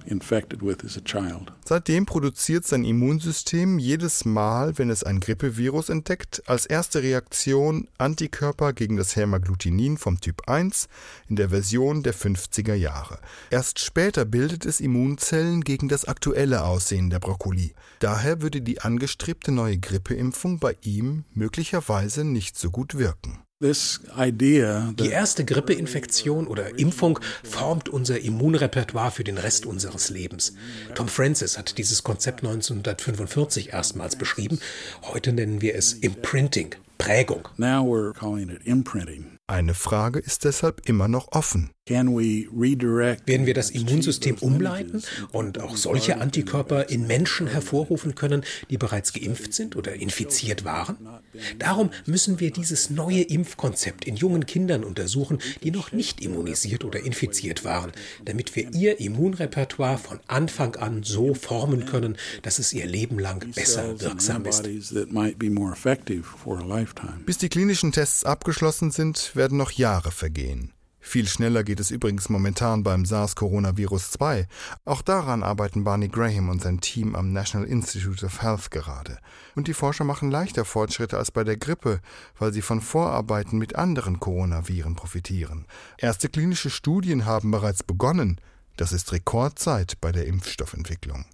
Seitdem 1.63 2.07
produziert 2.07 2.65
sein 2.65 2.83
Immunsystem 2.83 3.77
jedes 3.77 4.25
Mal, 4.25 4.79
wenn 4.79 4.89
es 4.89 5.03
ein 5.03 5.19
Grippevirus 5.19 5.89
entdeckt, 5.89 6.41
als 6.47 6.65
erste 6.65 7.03
Reaktion 7.03 7.87
Antikörper 7.99 8.73
gegen 8.73 8.97
das 8.97 9.15
Hämagglutinin 9.15 9.99
vom 9.99 10.19
Typ 10.19 10.49
1 10.49 10.87
in 11.29 11.35
der 11.35 11.49
Version 11.49 12.01
der 12.01 12.15
50er 12.15 12.73
Jahre. 12.73 13.19
Erst 13.51 13.77
später 13.77 14.25
bildet 14.25 14.65
es 14.65 14.79
Immunzellen 14.79 15.61
gegen 15.61 15.87
das 15.87 16.05
aktuelle 16.05 16.63
Aussehen 16.63 17.11
der 17.11 17.19
Brokkoli. 17.19 17.75
Daher 17.99 18.41
würde 18.41 18.61
die 18.61 18.81
angestrebte 18.81 19.51
neue 19.51 19.82
Grippeimpfung 19.83 20.59
bei 20.59 20.75
ihm 20.81 21.25
möglicherweise 21.33 22.23
nicht 22.23 22.57
so 22.57 22.71
gut 22.71 22.97
wirken. 22.97 23.39
Die 24.99 25.09
erste 25.09 25.45
Grippeinfektion 25.45 26.47
oder 26.47 26.77
Impfung 26.77 27.19
formt 27.43 27.87
unser 27.87 28.19
Immunrepertoire 28.19 29.11
für 29.11 29.23
den 29.23 29.37
Rest 29.37 29.65
unseres 29.65 30.09
Lebens. 30.09 30.53
Tom 30.95 31.07
Francis 31.07 31.57
hat 31.57 31.77
dieses 31.77 32.03
Konzept 32.03 32.43
1945 32.43 33.71
erstmals 33.71 34.17
beschrieben. 34.17 34.59
Heute 35.03 35.31
nennen 35.31 35.61
wir 35.61 35.75
es 35.75 35.93
Imprinting, 35.93 36.75
Prägung. 36.97 37.47
Eine 39.47 39.73
Frage 39.73 40.19
ist 40.19 40.45
deshalb 40.45 40.87
immer 40.87 41.09
noch 41.09 41.33
offen. 41.33 41.71
Werden 41.89 42.15
wir 43.45 43.53
das 43.53 43.69
Immunsystem 43.71 44.37
umleiten 44.37 45.03
und 45.33 45.59
auch 45.59 45.75
solche 45.75 46.21
Antikörper 46.21 46.87
in 46.89 47.07
Menschen 47.07 47.47
hervorrufen 47.47 48.15
können, 48.15 48.45
die 48.69 48.77
bereits 48.77 49.11
geimpft 49.11 49.53
sind 49.53 49.75
oder 49.75 49.93
infiziert 49.93 50.63
waren? 50.63 50.95
Darum 51.59 51.89
müssen 52.05 52.39
wir 52.39 52.51
dieses 52.51 52.89
neue 52.89 53.23
Impfkonzept 53.23 54.05
in 54.05 54.15
jungen 54.15 54.45
Kindern 54.45 54.85
untersuchen, 54.85 55.39
die 55.61 55.71
noch 55.71 55.91
nicht 55.91 56.21
immunisiert 56.21 56.85
oder 56.85 57.01
infiziert 57.01 57.65
waren, 57.65 57.91
damit 58.23 58.55
wir 58.55 58.73
ihr 58.73 59.01
Immunrepertoire 59.01 59.97
von 59.97 60.21
Anfang 60.27 60.77
an 60.77 61.03
so 61.03 61.33
formen 61.33 61.85
können, 61.85 62.15
dass 62.43 62.59
es 62.59 62.71
ihr 62.71 62.85
Leben 62.85 63.19
lang 63.19 63.51
besser 63.51 63.99
wirksam 63.99 64.45
ist. 64.45 64.63
Bis 67.25 67.37
die 67.39 67.49
klinischen 67.49 67.91
Tests 67.91 68.23
abgeschlossen 68.23 68.91
sind, 68.91 69.32
werden 69.35 69.57
noch 69.57 69.71
Jahre 69.71 70.11
vergehen. 70.11 70.73
Viel 71.05 71.27
schneller 71.27 71.65
geht 71.65 71.81
es 71.81 71.91
übrigens 71.91 72.29
momentan 72.29 72.81
beim 72.81 73.03
SARS-Coronavirus 73.03 74.11
2. 74.11 74.47
Auch 74.85 75.01
daran 75.01 75.43
arbeiten 75.43 75.83
Barney 75.83 76.07
Graham 76.07 76.47
und 76.47 76.61
sein 76.61 76.79
Team 76.79 77.13
am 77.13 77.33
National 77.33 77.67
Institute 77.67 78.25
of 78.25 78.41
Health 78.41 78.71
gerade. 78.71 79.19
Und 79.53 79.67
die 79.67 79.73
Forscher 79.73 80.05
machen 80.05 80.31
leichter 80.31 80.63
Fortschritte 80.63 81.17
als 81.17 81.29
bei 81.29 81.43
der 81.43 81.57
Grippe, 81.57 81.99
weil 82.39 82.53
sie 82.53 82.61
von 82.61 82.79
Vorarbeiten 82.79 83.59
mit 83.59 83.75
anderen 83.75 84.21
Coronaviren 84.21 84.95
profitieren. 84.95 85.65
Erste 85.97 86.29
klinische 86.29 86.69
Studien 86.69 87.25
haben 87.25 87.51
bereits 87.51 87.83
begonnen. 87.83 88.39
Das 88.77 88.93
ist 88.93 89.11
Rekordzeit 89.11 89.99
bei 89.99 90.13
der 90.13 90.25
Impfstoffentwicklung. 90.25 91.25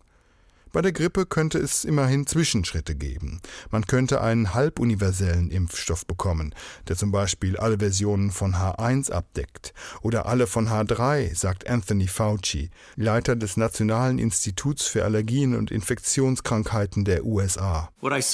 Bei 0.72 0.84
der 0.84 0.92
Grippe 0.92 1.26
könnte 1.26 1.58
es 1.58 1.84
immerhin 1.84 2.28
Zwischenschritte 2.28 2.94
geben. 2.94 3.42
Man 3.72 3.88
könnte 3.88 4.22
einen 4.22 4.54
halbuniversellen 4.54 5.50
Impfstoff 5.50 6.06
bekommen, 6.06 6.54
der 6.88 6.96
zum 6.96 7.12
Beispiel 7.12 7.58
alle 7.58 7.80
Versionen 7.80 8.30
von 8.30 8.54
H1 8.54 9.12
abdeckt 9.12 9.74
oder 10.04 10.28
alle 10.28 10.46
von 10.46 10.68
H3, 10.68 11.36
sagt 11.36 11.68
Anthony 11.68 12.08
Fauci, 12.08 12.70
Leiter 12.96 13.36
des 13.36 13.58
Nationalen 13.58 14.20
Instituts 14.20 14.86
für 14.86 15.04
Allergien 15.04 15.56
und 15.56 15.72
Infektionskrankheiten 15.72 17.04
der 17.04 17.26
USA. 17.26 17.90
Was 18.02 18.32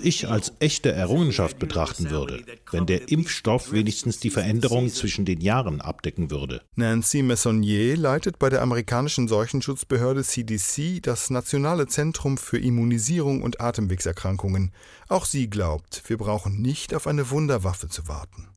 ich 0.00 0.28
als 0.28 0.52
echte 0.60 0.92
Errungenschaft 0.92 1.58
betrachten 1.58 2.10
würde, 2.10 2.42
wenn 2.70 2.86
der 2.86 3.10
Impfstoff 3.10 3.72
wenigstens 3.72 4.18
die 4.18 4.30
Veränderung 4.30 4.88
zwischen 4.88 5.26
den 5.26 5.42
Jahren 5.42 5.82
abdecken 5.82 6.30
würde. 6.30 6.62
Nancy 6.74 7.22
Messonnier 7.22 7.98
leitet 7.98 8.38
bei 8.38 8.48
der 8.48 8.62
amerikanischen 8.62 9.28
Seuchenschutzbehörde 9.28 10.21
CDC 10.22 11.00
das 11.02 11.30
Nationale 11.30 11.86
Zentrum 11.86 12.38
für 12.38 12.58
Immunisierung 12.58 13.42
und 13.42 13.60
Atemwegserkrankungen. 13.60 14.72
Auch 15.08 15.24
sie 15.24 15.48
glaubt, 15.48 16.02
wir 16.06 16.18
brauchen 16.18 16.60
nicht 16.62 16.94
auf 16.94 17.06
eine 17.06 17.30
Wunderwaffe 17.30 17.88
zu 17.88 18.08
warten. 18.08 18.48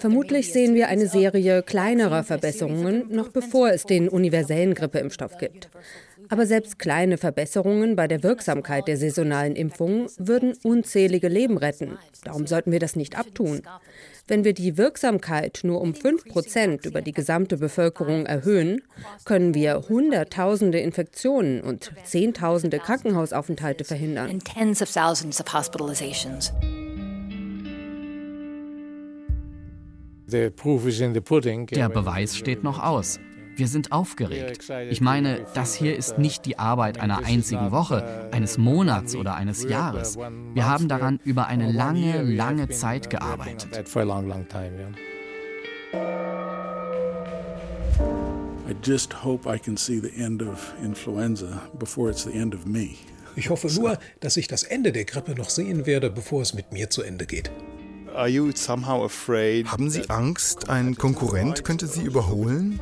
Vermutlich 0.00 0.52
sehen 0.52 0.74
wir 0.74 0.88
eine 0.88 1.08
Serie 1.08 1.62
kleinerer 1.62 2.24
Verbesserungen, 2.24 3.04
noch 3.10 3.28
bevor 3.28 3.70
es 3.70 3.84
den 3.84 4.08
universellen 4.08 4.74
Grippeimpfstoff 4.74 5.38
gibt. 5.38 5.70
Aber 6.28 6.46
selbst 6.46 6.78
kleine 6.78 7.18
Verbesserungen 7.18 7.96
bei 7.96 8.08
der 8.08 8.22
Wirksamkeit 8.22 8.88
der 8.88 8.96
saisonalen 8.96 9.56
Impfungen 9.56 10.08
würden 10.18 10.54
unzählige 10.62 11.28
Leben 11.28 11.58
retten. 11.58 11.98
Darum 12.24 12.46
sollten 12.46 12.72
wir 12.72 12.80
das 12.80 12.96
nicht 12.96 13.16
abtun. 13.18 13.62
Wenn 14.26 14.42
wir 14.42 14.54
die 14.54 14.78
Wirksamkeit 14.78 15.60
nur 15.64 15.82
um 15.82 15.94
5 15.94 16.24
Prozent 16.24 16.86
über 16.86 17.02
die 17.02 17.12
gesamte 17.12 17.58
Bevölkerung 17.58 18.24
erhöhen, 18.24 18.80
können 19.26 19.52
wir 19.52 19.84
Hunderttausende 19.90 20.78
Infektionen 20.78 21.60
und 21.60 21.92
Zehntausende 22.04 22.78
Krankenhausaufenthalte 22.78 23.84
verhindern. 23.84 24.30
Der 30.26 31.90
Beweis 31.90 32.34
steht 32.34 32.64
noch 32.64 32.82
aus. 32.82 33.20
Wir 33.56 33.68
sind 33.68 33.92
aufgeregt. 33.92 34.68
Ich 34.90 35.00
meine, 35.00 35.46
das 35.54 35.74
hier 35.74 35.96
ist 35.96 36.18
nicht 36.18 36.44
die 36.46 36.58
Arbeit 36.58 36.98
einer 36.98 37.24
einzigen 37.24 37.70
Woche, 37.70 38.28
eines 38.32 38.58
Monats 38.58 39.14
oder 39.14 39.34
eines 39.34 39.62
Jahres. 39.62 40.16
Wir 40.54 40.66
haben 40.66 40.88
daran 40.88 41.20
über 41.24 41.46
eine 41.46 41.70
lange, 41.70 42.22
lange 42.22 42.68
Zeit 42.68 43.10
gearbeitet. 43.10 43.70
Ich 53.36 53.50
hoffe 53.50 53.68
nur, 53.68 53.98
dass 54.20 54.36
ich 54.36 54.48
das 54.48 54.62
Ende 54.62 54.92
der 54.92 55.04
Grippe 55.04 55.34
noch 55.34 55.50
sehen 55.50 55.86
werde, 55.86 56.10
bevor 56.10 56.42
es 56.42 56.54
mit 56.54 56.72
mir 56.72 56.90
zu 56.90 57.02
Ende 57.02 57.26
geht. 57.26 57.50
Haben 59.66 59.90
Sie 59.90 60.08
Angst, 60.08 60.68
ein 60.68 60.96
Konkurrent 60.96 61.64
könnte 61.64 61.86
Sie 61.86 62.02
überholen? 62.02 62.80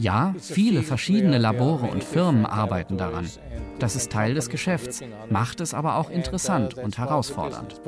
Ja, 0.00 0.34
viele 0.38 0.82
verschiedene 0.82 1.38
Labore 1.38 1.86
und 1.86 2.04
Firmen 2.04 2.46
arbeiten 2.46 2.96
daran. 2.96 3.28
Das 3.78 3.96
ist 3.96 4.12
Teil 4.12 4.34
des 4.34 4.48
Geschäfts, 4.48 5.02
macht 5.28 5.60
es 5.60 5.74
aber 5.74 5.96
auch 5.96 6.10
interessant 6.10 6.74
und 6.74 6.98
herausfordernd. 6.98 7.80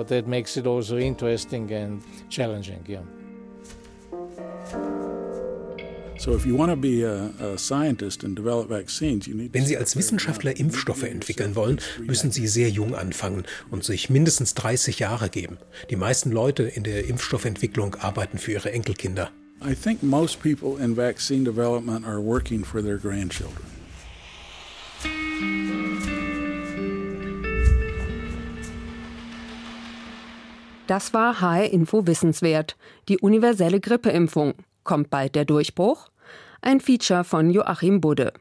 Wenn 9.52 9.66
Sie 9.66 9.76
als 9.76 9.96
Wissenschaftler 9.96 10.56
Impfstoffe 10.56 11.02
entwickeln 11.02 11.54
wollen, 11.54 11.78
müssen 12.00 12.30
Sie 12.30 12.46
sehr 12.48 12.70
jung 12.70 12.94
anfangen 12.94 13.44
und 13.70 13.84
sich 13.84 14.08
mindestens 14.10 14.54
30 14.54 14.98
Jahre 14.98 15.28
geben. 15.28 15.58
Die 15.90 15.96
meisten 15.96 16.30
Leute 16.30 16.62
in 16.62 16.84
der 16.84 17.06
Impfstoffentwicklung 17.06 17.96
arbeiten 17.96 18.38
für 18.38 18.52
ihre 18.52 18.72
Enkelkinder. 18.72 19.30
I 19.62 19.74
think 19.74 20.02
most 20.02 20.42
people 20.42 20.82
in 20.82 20.96
vaccine 20.96 21.44
development 21.44 22.06
are 22.06 22.22
working 22.22 22.64
for 22.64 22.82
their 22.82 22.98
grandchildren. 22.98 23.64
Das 30.86 31.12
war 31.12 31.40
HR 31.40 31.64
Info 31.72 32.06
Wissenswert. 32.06 32.76
Die 33.08 33.18
universelle 33.18 33.80
Grippeimpfung. 33.80 34.54
Kommt 34.86 35.10
bald 35.10 35.34
der 35.34 35.44
Durchbruch? 35.44 36.10
Ein 36.62 36.80
Feature 36.80 37.24
von 37.24 37.50
Joachim 37.50 38.00
Budde. 38.00 38.32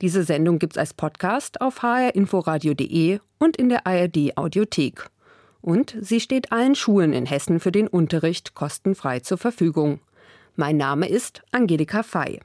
Diese 0.00 0.24
Sendung 0.24 0.58
gibt's 0.58 0.78
als 0.78 0.94
Podcast 0.94 1.60
auf 1.60 1.82
hrinforadio.de 1.82 3.20
und 3.38 3.56
in 3.58 3.68
der 3.68 3.86
ARD 3.86 4.36
Audiothek. 4.36 5.10
Und 5.60 5.94
sie 6.00 6.20
steht 6.20 6.52
allen 6.52 6.74
Schulen 6.74 7.12
in 7.12 7.26
Hessen 7.26 7.60
für 7.60 7.70
den 7.70 7.86
Unterricht 7.86 8.54
kostenfrei 8.54 9.20
zur 9.20 9.36
Verfügung. 9.36 10.00
Mein 10.56 10.78
Name 10.78 11.06
ist 11.06 11.42
Angelika 11.52 12.02
Fey. 12.02 12.40